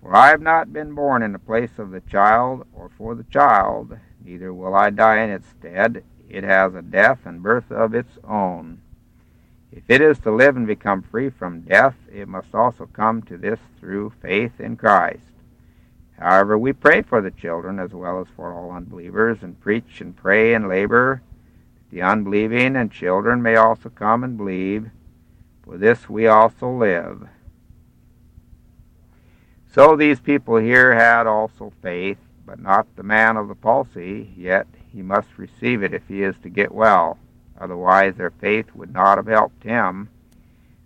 [0.00, 3.24] For I have not been born in the place of the child, or for the
[3.24, 6.02] child, neither will I die in its stead.
[6.28, 8.80] It has a death and birth of its own.
[9.70, 13.36] If it is to live and become free from death, it must also come to
[13.36, 15.20] this through faith in Christ.
[16.18, 20.16] However, we pray for the children as well as for all unbelievers, and preach and
[20.16, 21.22] pray and labor
[21.90, 24.90] the unbelieving and children may also come and believe.
[25.64, 27.28] For this we also live.
[29.72, 34.66] So these people here had also faith, but not the man of the palsy, yet
[34.92, 37.18] he must receive it if he is to get well.
[37.60, 40.08] Otherwise, their faith would not have helped him.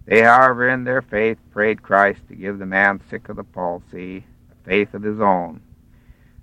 [0.07, 4.25] They, however, in their faith prayed Christ to give the man sick of the palsy
[4.51, 5.61] a faith of his own.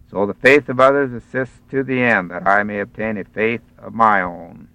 [0.10, 3.62] So the faith of others assists to the end, that I may obtain a faith
[3.78, 4.70] of my own.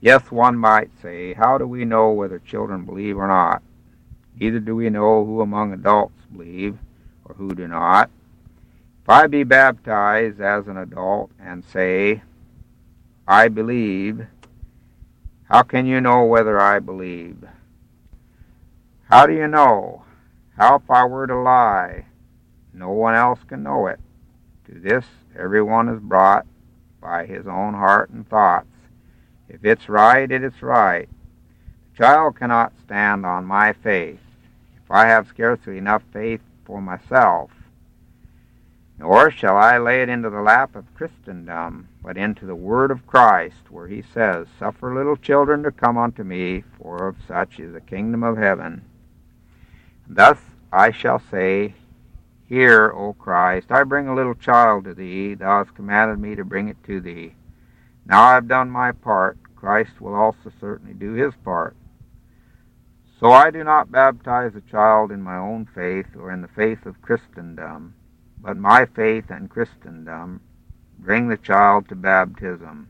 [0.00, 3.62] Yes, one might say, how do we know whether children believe or not?
[4.38, 6.78] Neither do we know who among adults believe
[7.24, 8.10] or who do not.
[9.02, 12.22] If I be baptized as an adult and say,
[13.26, 14.26] I believe,
[15.44, 17.42] how can you know whether I believe?
[19.10, 20.04] How do you know?
[20.56, 22.04] How if I were to lie?
[22.78, 23.98] No one else can know it.
[24.66, 25.04] To this
[25.36, 26.46] everyone is brought
[27.00, 28.68] by his own heart and thoughts.
[29.48, 31.08] If it's right, it is right.
[31.90, 34.20] The child cannot stand on my faith.
[34.76, 37.50] If I have scarcely enough faith for myself,
[38.96, 43.06] nor shall I lay it into the lap of Christendom, but into the word of
[43.06, 47.72] Christ, where he says, Suffer little children to come unto me, for of such is
[47.72, 48.82] the kingdom of heaven.
[50.08, 50.38] Thus
[50.72, 51.74] I shall say,
[52.48, 55.34] Hear, O Christ, I bring a little child to thee.
[55.34, 57.34] Thou hast commanded me to bring it to thee.
[58.06, 59.36] Now I have done my part.
[59.54, 61.76] Christ will also certainly do his part.
[63.20, 66.86] So I do not baptize a child in my own faith or in the faith
[66.86, 67.94] of Christendom,
[68.40, 70.40] but my faith and Christendom
[70.98, 72.88] bring the child to baptism,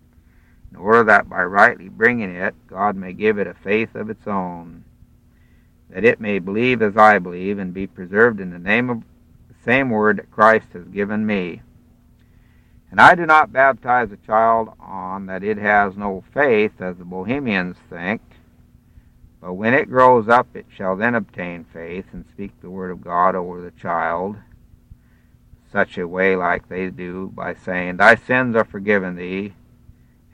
[0.71, 4.27] in order that by rightly bringing it, God may give it a faith of its
[4.27, 4.85] own,
[5.91, 9.07] that it may believe as I believe and be preserved in the name of the
[9.65, 11.63] same word that Christ has given me.
[12.91, 17.05] And I do not baptize a child on that it has no faith, as the
[17.05, 18.23] Bohemians think,
[19.41, 23.05] but when it grows up, it shall then obtain faith and speak the word of
[23.05, 24.37] God over the child,
[25.71, 29.53] such a way like they do by saying, Thy sins are forgiven thee,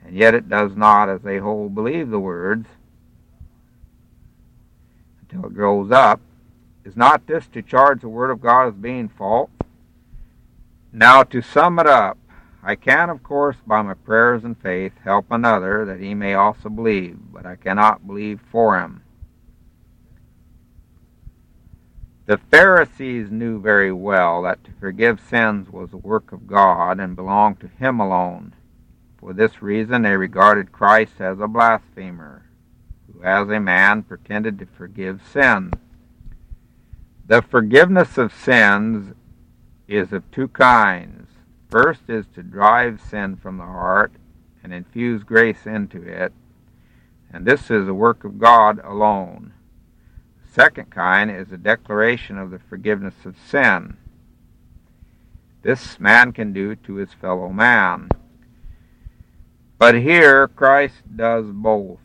[0.03, 2.67] and yet it does not, as they hold, believe the words
[5.21, 6.19] until it grows up.
[6.85, 9.49] Is not this to charge the word of God as being false?
[10.93, 12.17] Now, to sum it up,
[12.63, 16.69] I can, of course, by my prayers and faith, help another that he may also
[16.69, 19.01] believe, but I cannot believe for him.
[22.27, 27.15] The Pharisees knew very well that to forgive sins was the work of God and
[27.15, 28.55] belonged to Him alone.
[29.19, 32.45] For this reason, they regarded Christ as a blasphemer,
[33.05, 35.73] who as a man pretended to forgive sins.
[37.27, 39.15] The forgiveness of sins
[39.87, 41.27] is of two kinds.
[41.69, 44.11] First is to drive sin from the heart
[44.63, 46.33] and infuse grace into it,
[47.33, 49.53] and this is the work of God alone
[50.43, 53.97] The second kind is a declaration of the forgiveness of sin.
[55.63, 58.09] This man can do to his fellow man.
[59.79, 61.99] But here Christ does both.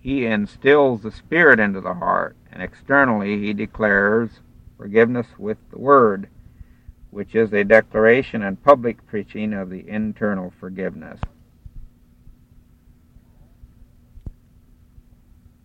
[0.00, 4.40] He instills the Spirit into the heart, and externally he declares
[4.76, 6.28] forgiveness with the Word,
[7.10, 11.20] which is a declaration and public preaching of the internal forgiveness.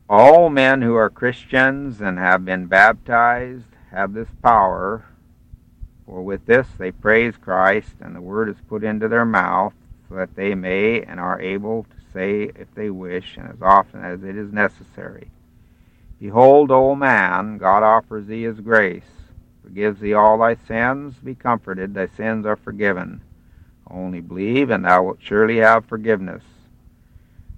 [0.09, 5.05] All men who are Christians and have been baptized have this power,
[6.05, 9.73] for with this they praise Christ, and the word is put into their mouth,
[10.09, 14.03] so that they may and are able to say if they wish, and as often
[14.03, 15.31] as it is necessary.
[16.21, 19.09] Behold, O man, God offers thee his grace,
[19.63, 23.23] forgives thee all thy sins, be comforted, thy sins are forgiven.
[23.89, 26.43] Only believe, and thou wilt surely have forgiveness.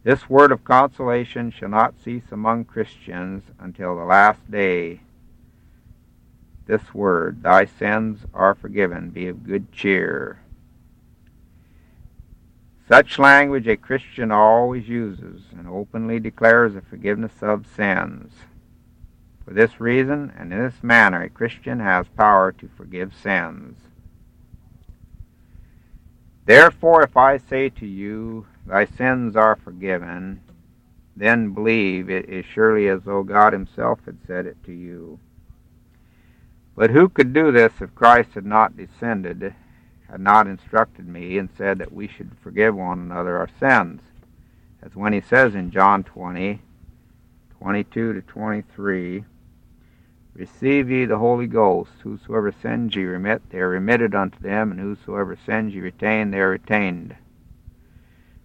[0.03, 5.01] This word of consolation shall not cease among Christians until the last day.
[6.65, 10.39] This word, thy sins are forgiven, be of good cheer.
[12.87, 18.31] Such language a Christian always uses and openly declares the forgiveness of sins.
[19.45, 23.77] For this reason and in this manner, a Christian has power to forgive sins.
[26.45, 30.41] Therefore, if I say to you, Thy sins are forgiven,
[31.15, 35.19] then believe it is surely as though God Himself had said it to you.
[36.75, 39.53] But who could do this if Christ had not descended,
[40.09, 44.01] had not instructed me, and said that we should forgive one another our sins?
[44.81, 46.61] As when He says in John 20,
[47.59, 49.25] 22 to 23,
[50.35, 51.91] Receive ye the Holy Ghost.
[52.01, 56.39] Whosoever sins ye remit, they are remitted unto them, and whosoever sins ye retain, they
[56.39, 57.15] are retained.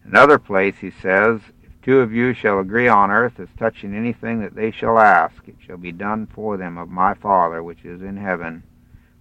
[0.04, 4.40] Another place he says, If two of you shall agree on earth as touching anything
[4.40, 8.02] that they shall ask, it shall be done for them of my Father which is
[8.02, 8.64] in heaven.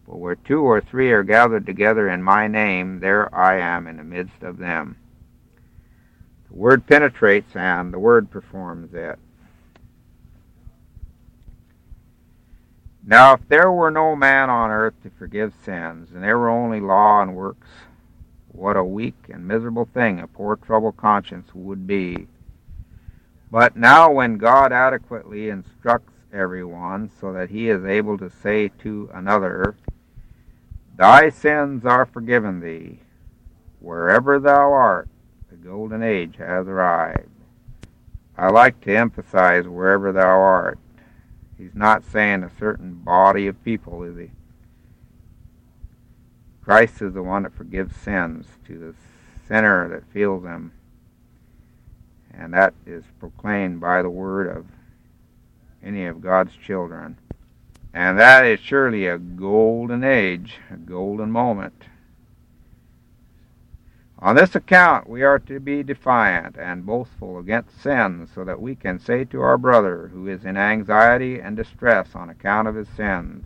[0.06, 3.98] For where two or three are gathered together in my name, there I am in
[3.98, 4.98] the midst of them.
[6.50, 9.20] The word penetrates and the word performs it.
[13.10, 16.82] Now, if there were no man on earth to forgive sins, and there were only
[16.82, 17.70] law and works,
[18.50, 22.28] what a weak and miserable thing a poor troubled conscience would be.
[23.50, 29.10] But now, when God adequately instructs everyone so that he is able to say to
[29.14, 29.78] another,
[30.98, 33.00] Thy sins are forgiven thee,
[33.80, 35.08] wherever thou art,
[35.50, 37.30] the golden age has arrived.
[38.38, 40.78] I like to emphasize wherever thou art.
[41.58, 44.32] He's not saying a certain body of people, is he?
[46.64, 48.94] Christ is the one that forgives sins to the
[49.48, 50.74] sinner that feels them.
[52.34, 54.66] And that is proclaimed by the word of
[55.84, 57.18] any of God's children.
[57.94, 61.84] And that is surely a golden age, a golden moment.
[64.20, 68.76] On this account, we are to be defiant and boastful against sin, so that we
[68.76, 72.88] can say to our brother who is in anxiety and distress on account of his
[72.90, 73.46] sins,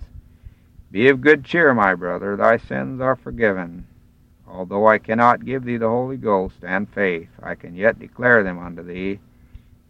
[0.92, 3.88] be of good cheer, my brother, thy sins are forgiven.
[4.48, 8.60] Although I cannot give thee the Holy Ghost and faith, I can yet declare them
[8.60, 9.20] unto thee.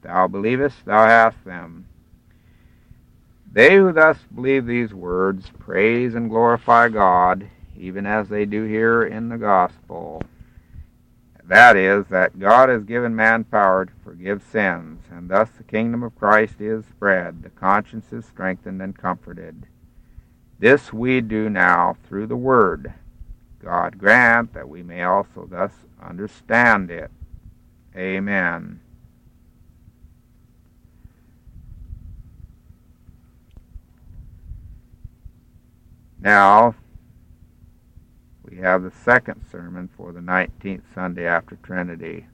[0.03, 1.87] Thou believest, thou hast them.
[3.51, 9.03] They who thus believe these words praise and glorify God, even as they do here
[9.03, 10.21] in the gospel.
[11.51, 16.01] That is, that God has given man power to forgive sins, and thus the kingdom
[16.01, 19.65] of Christ is spread, the conscience is strengthened and comforted.
[20.59, 22.93] This we do now through the Word.
[23.61, 27.11] God grant that we may also thus understand it.
[27.97, 28.79] Amen.
[36.17, 36.75] Now,
[38.51, 42.27] we have the second sermon for the 19th Sunday after Trinity.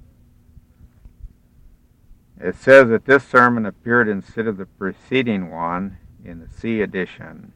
[2.40, 7.54] It says that this sermon appeared instead of the preceding one in the C edition.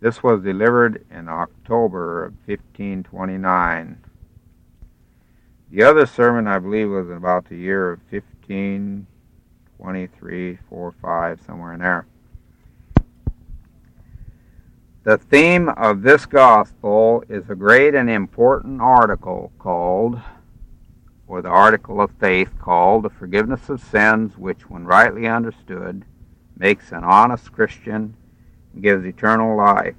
[0.00, 4.04] This was delivered in October of 1529.
[5.70, 11.80] The other sermon, I believe, was about the year of 1523, 4, 5, somewhere in
[11.80, 12.04] there.
[15.06, 20.20] The theme of this gospel is a great and important article called,
[21.28, 26.04] or the article of faith called, the forgiveness of sins, which, when rightly understood,
[26.56, 28.16] makes an honest Christian
[28.74, 29.94] and gives eternal life.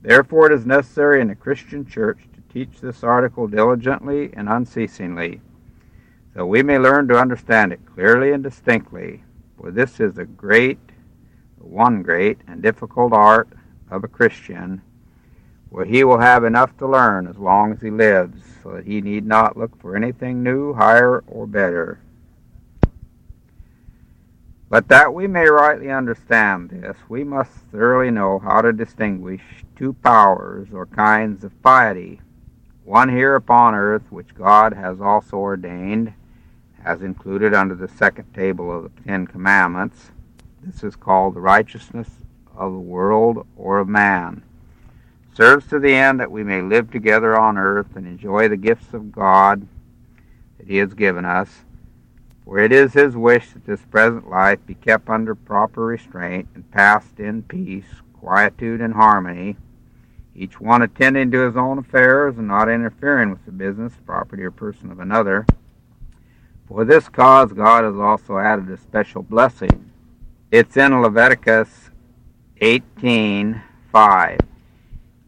[0.00, 5.42] Therefore, it is necessary in the Christian church to teach this article diligently and unceasingly,
[6.32, 9.24] so we may learn to understand it clearly and distinctly,
[9.58, 10.78] for this is a great,
[11.58, 13.48] one great and difficult art
[13.92, 14.80] of a Christian,
[15.68, 19.00] where he will have enough to learn as long as he lives, so that he
[19.00, 22.00] need not look for anything new, higher, or better.
[24.70, 29.42] But that we may rightly understand this, we must thoroughly know how to distinguish
[29.76, 32.20] two powers or kinds of piety,
[32.84, 36.14] one here upon earth, which God has also ordained,
[36.82, 40.10] as included under the second table of the Ten Commandments.
[40.62, 42.08] This is called the righteousness
[42.56, 44.42] of the world or of man.
[45.34, 48.92] Serves to the end that we may live together on earth and enjoy the gifts
[48.92, 49.66] of God
[50.58, 51.64] that He has given us.
[52.44, 56.70] For it is His wish that this present life be kept under proper restraint and
[56.70, 59.56] passed in peace, quietude, and harmony,
[60.34, 64.50] each one attending to his own affairs and not interfering with the business, property, or
[64.50, 65.44] person of another.
[66.66, 69.90] For this cause God has also added a special blessing.
[70.50, 71.90] It's in Leviticus
[72.62, 74.38] 18:5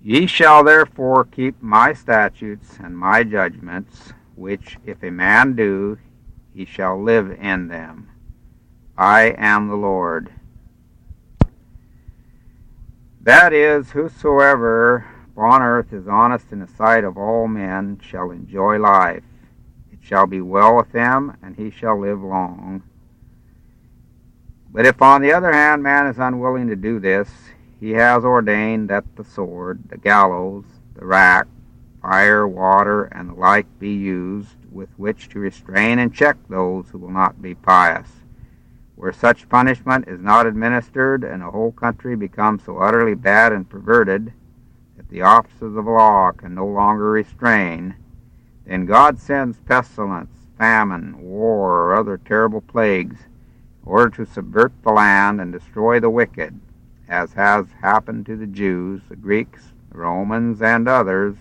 [0.00, 5.98] Ye shall therefore keep my statutes and my judgments, which if a man do,
[6.54, 8.08] he shall live in them.
[8.96, 10.30] I am the Lord.
[13.20, 15.04] That is, whosoever
[15.36, 19.24] on earth is honest in the sight of all men shall enjoy life.
[19.90, 22.84] It shall be well with him, and he shall live long.
[24.74, 27.30] But if, on the other hand, man is unwilling to do this,
[27.78, 30.64] he has ordained that the sword, the gallows,
[30.96, 31.46] the rack,
[32.02, 36.98] fire, water, and the like be used, with which to restrain and check those who
[36.98, 38.08] will not be pious.
[38.96, 43.70] Where such punishment is not administered, and a whole country becomes so utterly bad and
[43.70, 44.32] perverted
[44.96, 47.94] that the officers of law can no longer restrain,
[48.66, 53.20] then God sends pestilence, famine, war, or other terrible plagues
[53.86, 56.58] order to subvert the land and destroy the wicked,
[57.08, 61.36] as has happened to the Jews, the Greeks, the Romans, and others.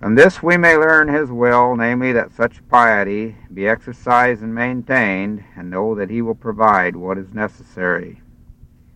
[0.00, 5.42] From this we may learn his will, namely, that such piety be exercised and maintained,
[5.56, 8.22] and know that he will provide what is necessary.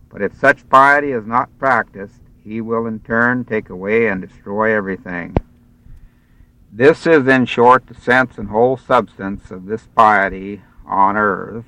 [0.09, 4.75] But if such piety is not practiced, he will in turn take away and destroy
[4.75, 5.35] everything.
[6.71, 11.65] This is, in short, the sense and whole substance of this piety on earth,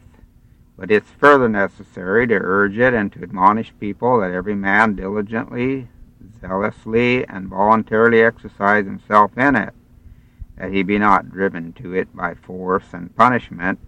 [0.78, 5.88] but it's further necessary to urge it and to admonish people that every man diligently,
[6.42, 9.74] zealously, and voluntarily exercise himself in it,
[10.58, 13.80] that he be not driven to it by force and punishment.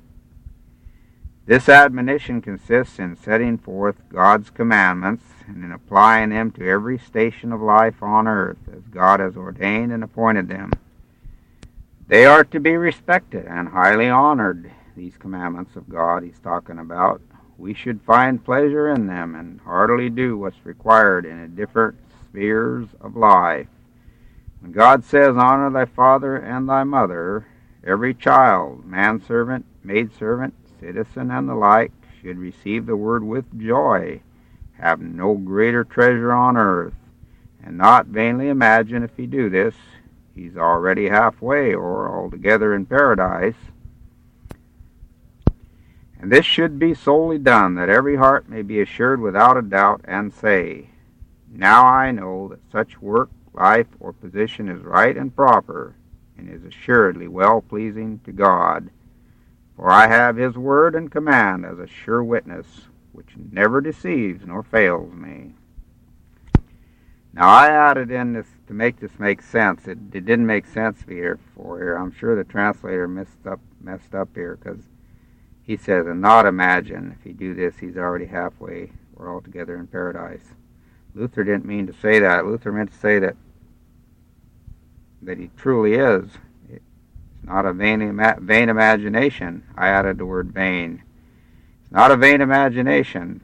[1.45, 7.54] This admonition consists in setting forth God's commandments and in applying them to every station
[7.54, 10.72] of life on earth as God has ordained and appointed them.
[12.08, 17.22] They are to be respected and highly honored these commandments of God he's talking about,
[17.57, 22.88] we should find pleasure in them and heartily do what's required in the different spheres
[22.99, 23.68] of life.
[24.60, 27.48] When God says, Honor thy father and thy mother,
[27.86, 31.91] every child, manservant, maidservant, citizen, and the like,
[32.22, 34.19] should receive the word with joy,
[34.80, 36.95] have no greater treasure on earth,
[37.64, 39.76] and not vainly imagine if he do this,
[40.34, 43.56] he's already halfway or altogether in paradise
[46.19, 50.02] And this should be solely done, that every heart may be assured without a doubt,
[50.06, 50.89] and say,
[51.52, 55.95] Now I know that such work, life, or position is right and proper,
[56.38, 58.89] and is assuredly well pleasing to God.
[59.76, 64.64] For I have his word and command as a sure witness, which never deceives nor
[64.64, 65.53] fails me.
[67.31, 69.88] Now I added in this to make this make sense.
[69.88, 71.95] It, it didn't make sense here for here.
[71.95, 74.80] I'm sure the translator messed up messed up here because
[75.68, 79.76] he says, "And not imagine if you do this, he's already halfway We're all together
[79.76, 80.53] in paradise."
[81.14, 82.45] Luther didn't mean to say that.
[82.45, 83.35] Luther meant to say that
[85.22, 86.38] that he truly is.
[86.69, 86.84] It's
[87.44, 87.99] not a vain,
[88.39, 89.64] vain imagination.
[89.76, 91.02] I added the word vain.
[91.81, 93.41] It's not a vain imagination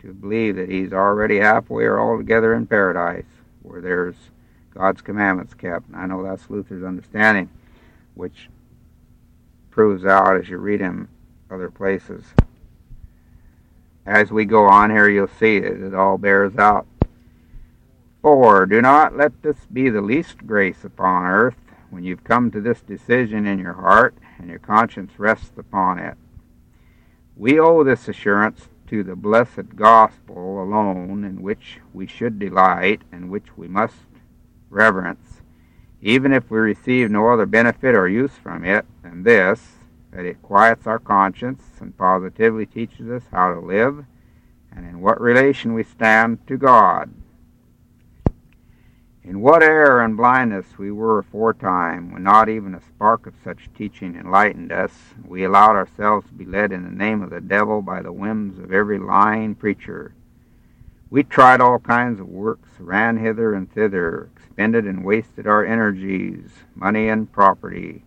[0.00, 3.24] to believe that he's already halfway or altogether in paradise,
[3.62, 4.30] where there's
[4.74, 5.88] God's commandments kept.
[5.88, 7.48] And I know that's Luther's understanding,
[8.14, 8.50] which
[9.70, 11.08] proves out as you read him
[11.50, 12.24] other places.
[14.06, 16.86] As we go on here, you'll see that it all bears out.
[18.22, 21.56] For do not let this be the least grace upon earth
[21.90, 26.16] when you've come to this decision in your heart and your conscience rests upon it.
[27.36, 33.30] We owe this assurance to the blessed gospel alone, in which we should delight and
[33.30, 33.94] which we must
[34.70, 35.42] reverence,
[36.00, 39.77] even if we receive no other benefit or use from it than this,
[40.12, 44.04] that it quiets our conscience and positively teaches us how to live
[44.72, 47.12] and in what relation we stand to God.
[49.28, 53.68] In what error and blindness we were aforetime, when not even a spark of such
[53.76, 57.82] teaching enlightened us, we allowed ourselves to be led in the name of the devil
[57.82, 60.14] by the whims of every lying preacher.
[61.10, 66.50] We tried all kinds of works, ran hither and thither, expended and wasted our energies,
[66.74, 68.04] money and property.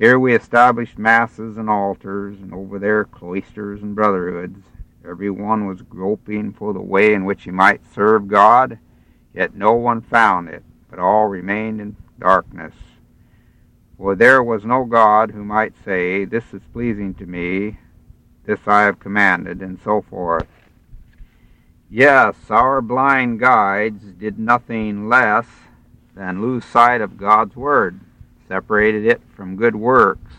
[0.00, 4.64] Here we established masses and altars, and over there cloisters and brotherhoods.
[5.08, 8.80] Every one was groping for the way in which he might serve God
[9.32, 12.74] Yet no one found it, but all remained in darkness.
[13.96, 17.78] For there was no God who might say, This is pleasing to me,
[18.44, 20.48] this I have commanded, and so forth.
[21.88, 25.46] Yes, our blind guides did nothing less
[26.14, 28.00] than lose sight of God's Word,
[28.50, 30.32] separated it from good works.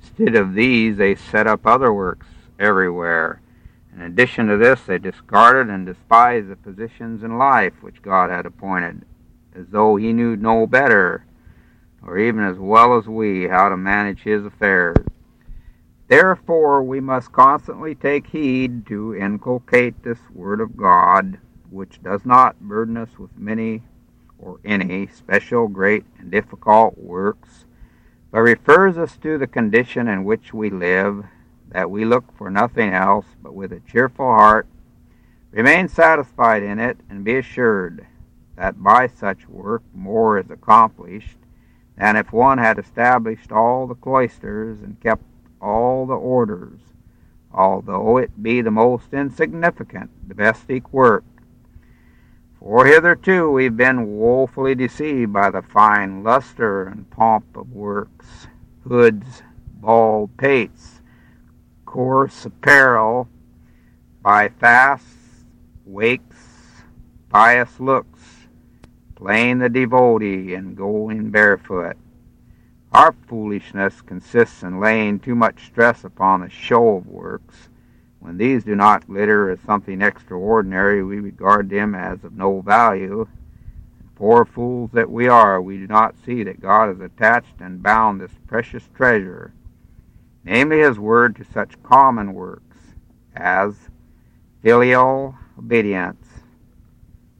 [0.00, 2.26] Instead of these, they set up other works
[2.58, 3.40] everywhere
[3.96, 8.44] in addition to this, they discarded and despised the positions in life which God had
[8.44, 9.06] appointed,
[9.54, 11.24] as though He knew no better,
[12.02, 14.98] or even as well as we, how to manage His affairs.
[16.08, 21.38] Therefore, we must constantly take heed to inculcate this Word of God,
[21.70, 23.82] which does not burden us with many
[24.38, 27.64] or any special, great, and difficult works,
[28.30, 31.24] but refers us to the condition in which we live
[31.70, 34.66] that we look for nothing else, but with a cheerful heart
[35.50, 38.06] remain satisfied in it, and be assured
[38.56, 41.38] that by such work more is accomplished
[41.96, 45.22] than if one had established all the cloisters and kept
[45.60, 46.78] all the orders,
[47.52, 51.24] although it be the most insignificant domestic work.
[52.60, 58.48] For hitherto we've been woefully deceived by the fine luster and pomp of works,
[58.88, 59.42] hoods,
[59.74, 61.02] bald pates,
[61.84, 63.28] coarse apparel,
[64.22, 65.44] by fasts,
[65.84, 66.82] wakes,
[67.28, 68.48] pious looks,
[69.14, 71.96] playing the devotee, and going barefoot.
[72.92, 77.68] Our foolishness consists in laying too much stress upon the show of works.
[78.20, 83.28] When these do not glitter as something extraordinary, we regard them as of no value.
[84.14, 88.20] Poor fools that we are, we do not see that God has attached and bound
[88.20, 89.52] this precious treasure
[90.46, 92.78] namely his word to such common works
[93.34, 93.74] as
[94.62, 96.24] filial obedience,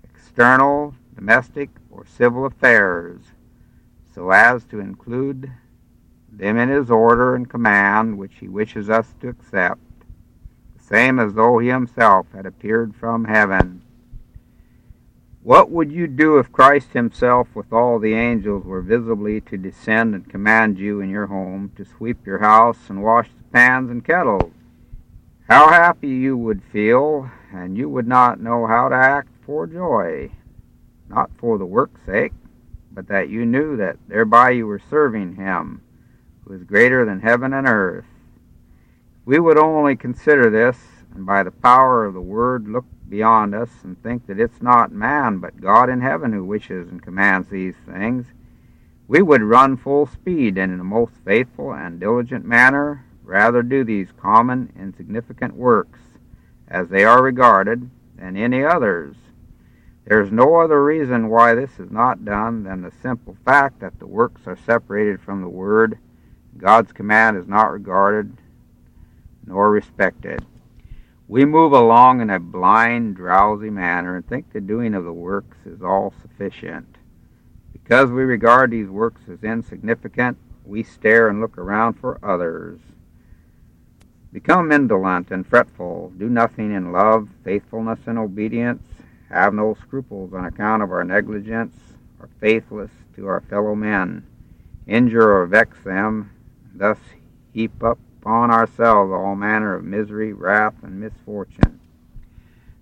[0.02, 3.20] external, domestic, or civil affairs,
[4.12, 5.50] so as to include
[6.30, 9.80] them in his order and command which he wishes us to accept,
[10.88, 13.82] same as though he himself had appeared from heaven
[15.46, 20.12] what would you do if Christ Himself, with all the angels, were visibly to descend
[20.12, 24.04] and command you in your home to sweep your house and wash the pans and
[24.04, 24.50] kettles?
[25.48, 30.32] How happy you would feel, and you would not know how to act for joy,
[31.08, 32.32] not for the work's sake,
[32.90, 35.80] but that you knew that thereby you were serving Him,
[36.42, 38.06] who is greater than heaven and earth.
[39.26, 40.78] We would only consider this,
[41.12, 44.92] and by the power of the Word look beyond us and think that it's not
[44.92, 48.26] man but God in heaven who wishes and commands these things,
[49.08, 53.82] we would run full speed and in a most faithful and diligent manner rather do
[53.82, 55.98] these common, insignificant works,
[56.68, 59.16] as they are regarded, than any others.
[60.04, 63.98] There is no other reason why this is not done than the simple fact that
[63.98, 65.98] the works are separated from the Word.
[66.56, 68.36] God's command is not regarded
[69.46, 70.44] nor respected.
[71.28, 75.58] We move along in a blind, drowsy manner and think the doing of the works
[75.64, 76.96] is all sufficient.
[77.72, 82.80] Because we regard these works as insignificant, we stare and look around for others.
[84.32, 88.82] Become indolent and fretful, do nothing in love, faithfulness, and obedience,
[89.30, 91.74] have no scruples on account of our negligence,
[92.20, 94.24] are faithless to our fellow men,
[94.86, 96.30] injure or vex them,
[96.74, 96.98] thus
[97.52, 101.78] heap up upon ourselves all manner of misery, wrath, and misfortune.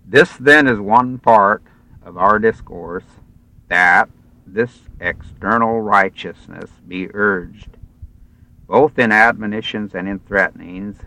[0.07, 1.63] This then is one part
[2.03, 3.05] of our discourse
[3.69, 4.09] that
[4.47, 7.77] this external righteousness be urged,
[8.67, 11.01] both in admonitions and in threatenings,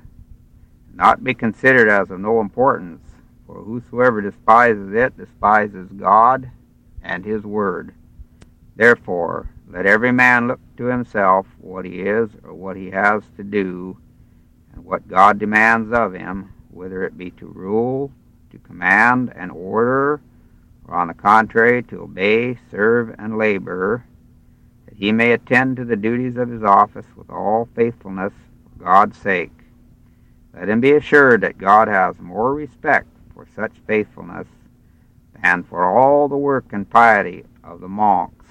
[0.94, 3.02] not be considered as of no importance,
[3.48, 6.52] for whosoever despises it despises God
[7.02, 7.92] and his word.
[8.76, 13.44] Therefore, let every man look to himself what he is or what he has to
[13.44, 13.98] do
[14.78, 18.12] and what God demands of him, whether it be to rule,
[18.52, 20.22] to command and order,
[20.86, 24.06] or on the contrary, to obey, serve, and labor,
[24.86, 28.32] that he may attend to the duties of his office with all faithfulness
[28.64, 29.52] for God's sake.
[30.54, 34.48] Let him be assured that God has more respect for such faithfulness
[35.42, 38.46] than for all the work and piety of the monks,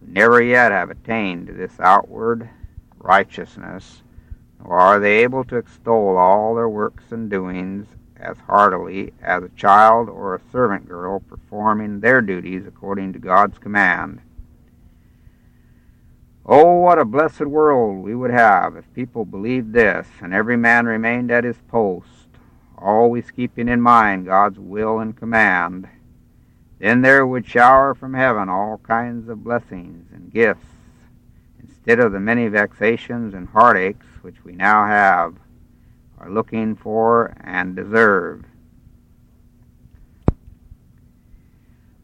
[0.00, 2.48] who never yet have attained to this outward
[2.98, 4.02] righteousness
[4.62, 7.86] nor are they able to extol all their works and doings
[8.16, 13.58] as heartily as a child or a servant girl performing their duties according to God's
[13.58, 14.20] command.
[16.44, 20.86] Oh, what a blessed world we would have if people believed this and every man
[20.86, 22.08] remained at his post,
[22.76, 25.88] always keeping in mind God's will and command.
[26.78, 30.77] Then there would shower from heaven all kinds of blessings and gifts
[31.88, 35.34] instead of the many vexations and heartaches which we now have,
[36.18, 38.44] are looking for and deserve.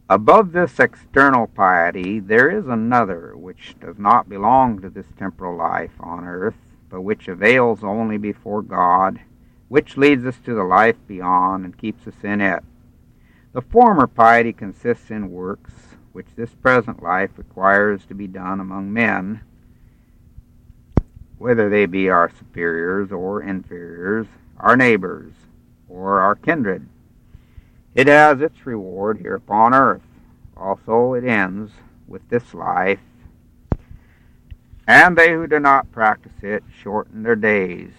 [0.09, 5.93] Above this external piety, there is another which does not belong to this temporal life
[6.01, 6.56] on earth,
[6.89, 9.20] but which avails only before God,
[9.69, 12.65] which leads us to the life beyond and keeps us in it.
[13.52, 15.74] The former piety consists in works
[16.12, 19.43] which this present life requires to be done among men
[21.45, 24.27] whether they be our superiors or inferiors,
[24.57, 25.35] our neighbors
[25.91, 26.89] or our kindred.
[27.95, 30.01] It has its reward here upon earth.
[30.57, 31.73] Also, it ends
[32.09, 33.01] with this life.
[34.89, 37.93] And they who do not practice it shorten their days.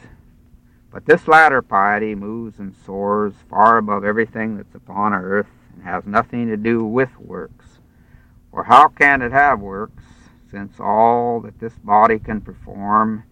[0.92, 6.08] But this latter piety moves and soars far above everything that's upon earth and has
[6.08, 7.78] nothing to do with works.
[8.50, 10.04] For how can it have works
[10.50, 13.24] since all that this body can perform,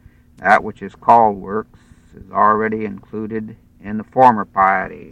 [0.43, 1.79] that which is called works,
[2.13, 5.09] is already included in the former piety.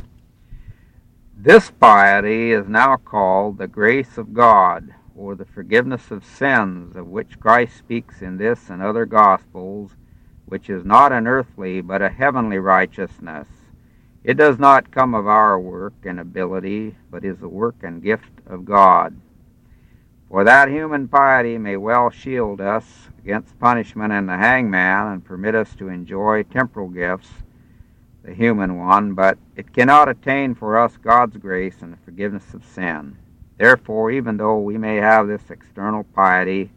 [1.38, 7.08] This piety is now called the grace of God, or the forgiveness of sins, of
[7.08, 9.92] which Christ speaks in this and other Gospels,
[10.48, 13.48] which is not an earthly but a heavenly righteousness.
[14.26, 18.32] It does not come of our work and ability, but is the work and gift
[18.46, 19.16] of God.
[20.32, 25.56] For that human piety may well shield us against punishment and the hangman and permit
[25.56, 27.28] us to enjoy temporal gifts,
[28.24, 32.64] the human one, but it cannot attain for us God's grace and the forgiveness of
[32.64, 33.18] sin.
[33.58, 36.72] Therefore, even though we may have this external piety,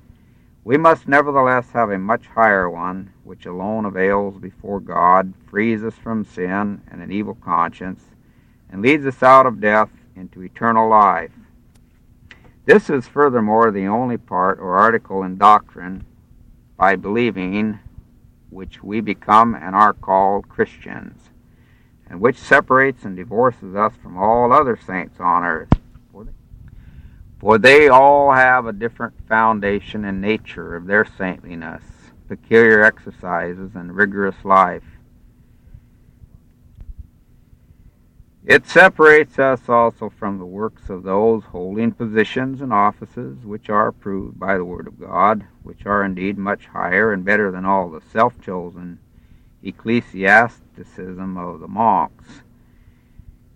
[0.64, 5.94] we must nevertheless have a much higher one, which alone avails before God, frees us
[5.94, 8.02] from sin and an evil conscience,
[8.68, 11.30] and leads us out of death into eternal life.
[12.66, 16.06] This is furthermore the only part or article in doctrine
[16.78, 17.78] by believing
[18.48, 21.30] which we become and are called Christians,
[22.08, 25.68] and which separates and divorces us from all other saints on earth.
[27.38, 31.82] For they all have a different foundation and nature of their saintliness,
[32.28, 34.93] peculiar exercises, and rigorous life.
[38.46, 43.88] It separates us also from the works of those holding positions and offices which are
[43.88, 47.88] approved by the Word of God, which are indeed much higher and better than all
[47.88, 48.98] the self chosen
[49.62, 52.42] ecclesiasticism of the monks.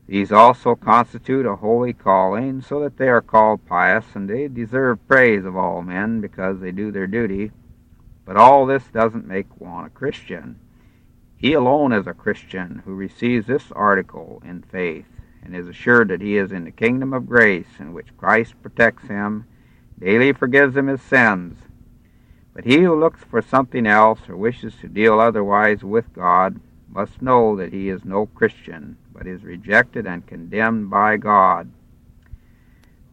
[0.06, 5.06] These also constitute a holy calling, so that they are called pious, and they deserve
[5.06, 7.52] praise of all men because they do their duty.
[8.24, 10.58] But all this doesn't make one a Christian.
[11.38, 15.06] He alone is a Christian who receives this article in faith
[15.40, 19.06] and is assured that he is in the kingdom of grace in which Christ protects
[19.06, 19.46] him,
[20.00, 21.56] daily forgives him his sins.
[22.52, 26.58] But he who looks for something else or wishes to deal otherwise with God
[26.90, 31.70] must know that he is no Christian, but is rejected and condemned by God.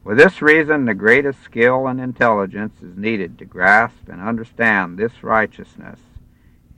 [0.03, 5.23] For this reason, the greatest skill and intelligence is needed to grasp and understand this
[5.23, 5.99] righteousness,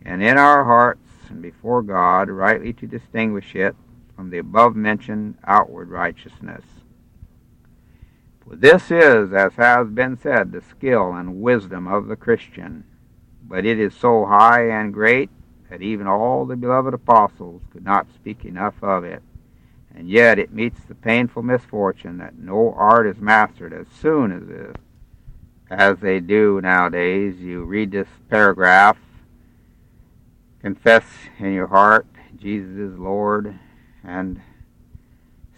[0.03, 3.76] and in our hearts and before God, rightly to distinguish it
[4.16, 6.64] from the above mentioned outward righteousness.
[8.44, 12.84] For this is, as has been said, the skill and wisdom of the Christian,
[13.44, 15.30] but it is so high and great
[15.70, 19.22] that even all the beloved apostles could not speak enough of it
[19.98, 24.48] and yet it meets the painful misfortune that no art is mastered as soon as
[24.48, 24.76] this,
[25.72, 27.36] as they do nowadays.
[27.40, 28.98] You read this paragraph,
[30.68, 31.06] confess
[31.39, 32.06] in your heart
[32.38, 33.57] Jesus is Lord,
[34.03, 34.41] and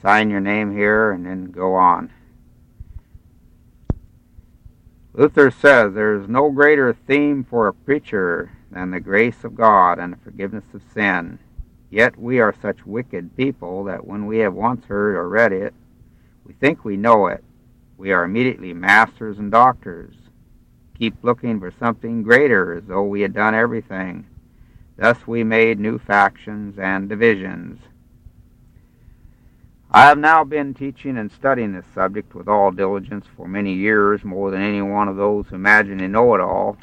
[0.03, 2.11] sign your name here, and then go on.
[5.13, 9.97] Luther says there is no greater theme for a preacher than the grace of God
[9.97, 11.39] and the forgiveness of sin.
[11.89, 15.73] Yet we are such wicked people that when we have once heard or read it,
[16.45, 17.43] we think we know it.
[17.97, 20.13] We are immediately masters and doctors.
[20.99, 24.27] Keep looking for something greater as though we had done everything.
[24.99, 27.79] Thus we made new factions and divisions.
[29.91, 34.23] I have now been teaching and studying this subject with all diligence for many years,
[34.23, 36.77] more than any one of those who imagine they know it all,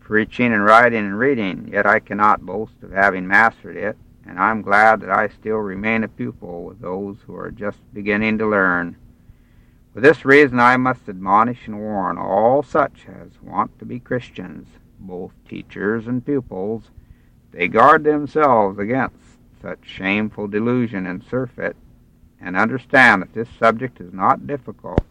[0.00, 4.62] preaching and writing and reading, yet I cannot boast of having mastered it and I'm
[4.62, 8.96] glad that I still remain a pupil with those who are just beginning to learn.
[9.94, 14.68] For this reason I must admonish and warn all such as want to be Christians,
[14.98, 16.90] both teachers and pupils,
[17.56, 19.16] they guard themselves against
[19.62, 21.74] such shameful delusion and surfeit,
[22.38, 25.02] and understand that this subject is not difficult.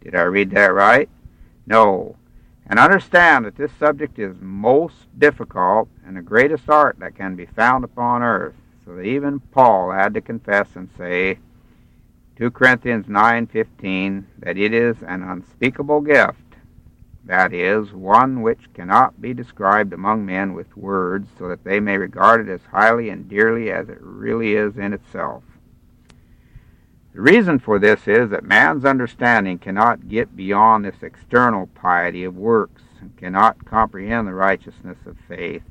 [0.00, 1.10] Did I read that right?
[1.66, 2.16] No,
[2.66, 7.44] and understand that this subject is most difficult and the greatest art that can be
[7.44, 8.54] found upon earth,
[8.86, 11.38] so that even Paul had to confess and say,
[12.36, 16.49] 2 Corinthians 9:15, that it is an unspeakable gift,
[17.24, 21.96] that is, one which cannot be described among men with words, so that they may
[21.96, 25.42] regard it as highly and dearly as it really is in itself.
[27.12, 32.36] The reason for this is that man's understanding cannot get beyond this external piety of
[32.36, 35.64] works and cannot comprehend the righteousness of faith.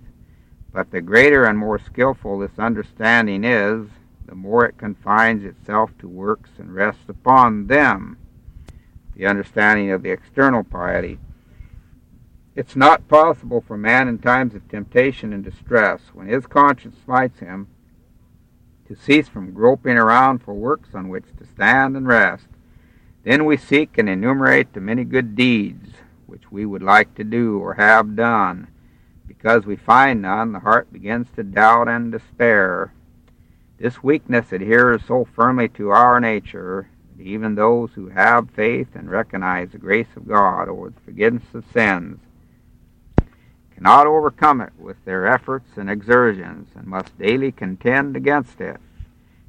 [0.72, 3.88] But the greater and more skilful this understanding is,
[4.26, 8.18] the more it confines itself to works and rests upon them.
[9.16, 11.20] The understanding of the external piety.
[12.56, 17.40] It's not possible for man in times of temptation and distress, when his conscience smites
[17.40, 17.68] him,
[18.88, 22.48] to cease from groping around for works on which to stand and rest.
[23.24, 25.90] Then we seek and enumerate the many good deeds
[26.26, 28.68] which we would like to do or have done.
[29.28, 32.92] Because we find none, the heart begins to doubt and despair.
[33.78, 39.10] This weakness adheres so firmly to our nature that even those who have faith and
[39.10, 42.20] recognize the grace of God or the forgiveness of sins
[43.80, 48.76] cannot overcome it with their efforts and exertions, and must daily contend against it.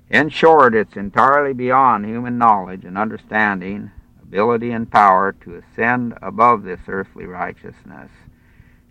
[0.09, 3.91] In short, it's entirely beyond human knowledge and understanding,
[4.23, 8.13] ability and power to ascend above this earthly righteousness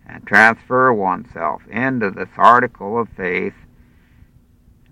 [0.06, 3.54] and transfer oneself into this article of faith.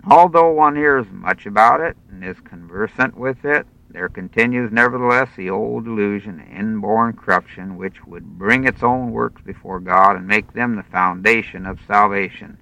[0.08, 5.48] Although one hears much about it and is conversant with it, there continues nevertheless the
[5.48, 10.76] old delusion, inborn corruption, which would bring its own works before God and make them
[10.76, 12.58] the foundation of salvation.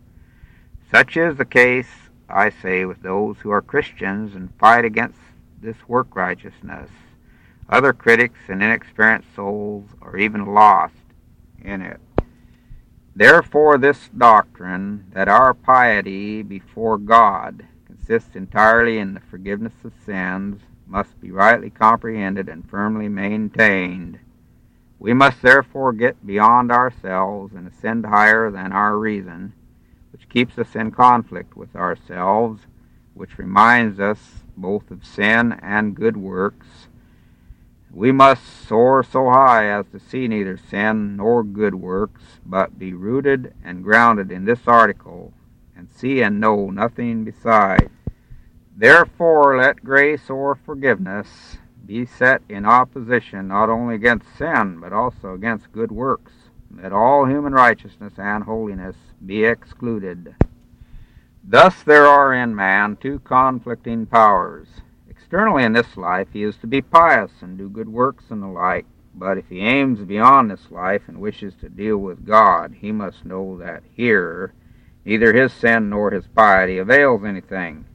[0.91, 1.89] Such is the case,
[2.29, 5.19] I say, with those who are Christians and fight against
[5.61, 6.91] this work righteousness.
[7.69, 10.95] Other critics and inexperienced souls are even lost
[11.61, 12.01] in it.
[13.17, 20.61] Therefore, this doctrine that our piety before God consists entirely in the forgiveness of sins
[20.87, 24.19] must be rightly comprehended and firmly maintained.
[24.99, 29.53] We must therefore get beyond ourselves and ascend higher than our reason,
[30.13, 32.63] which keeps us in conflict with ourselves,
[33.15, 36.89] which reminds us both of sin and good works.
[37.93, 42.93] We must soar so high as to see neither sin nor good works, but be
[42.93, 45.33] rooted and grounded in this article,
[45.77, 47.91] and see and know nothing beside.
[48.79, 55.33] Therefore, let grace or forgiveness be set in opposition not only against sin, but also
[55.33, 56.33] against good works.
[56.71, 60.35] Let all human righteousness and holiness be excluded.
[61.43, 64.69] Thus there are in man two conflicting powers.
[65.09, 68.47] Externally in this life he is to be pious and do good works and the
[68.47, 68.85] like,
[69.15, 73.25] but if he aims beyond this life and wishes to deal with God, he must
[73.25, 74.53] know that here
[75.07, 77.87] neither his sin nor his piety avails anything.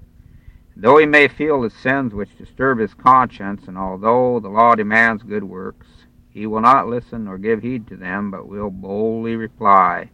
[0.82, 5.22] Though he may feel the sins which disturb his conscience, and although the law demands
[5.22, 5.86] good works,
[6.32, 10.10] he will not listen or give heed to them, but will boldly reply,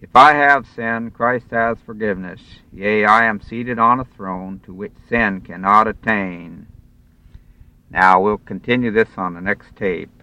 [0.00, 2.40] If I have sinned, Christ has forgiveness.
[2.72, 6.68] Yea, I am seated on a throne to which sin cannot attain.
[7.90, 10.21] Now we'll continue this on the next tape.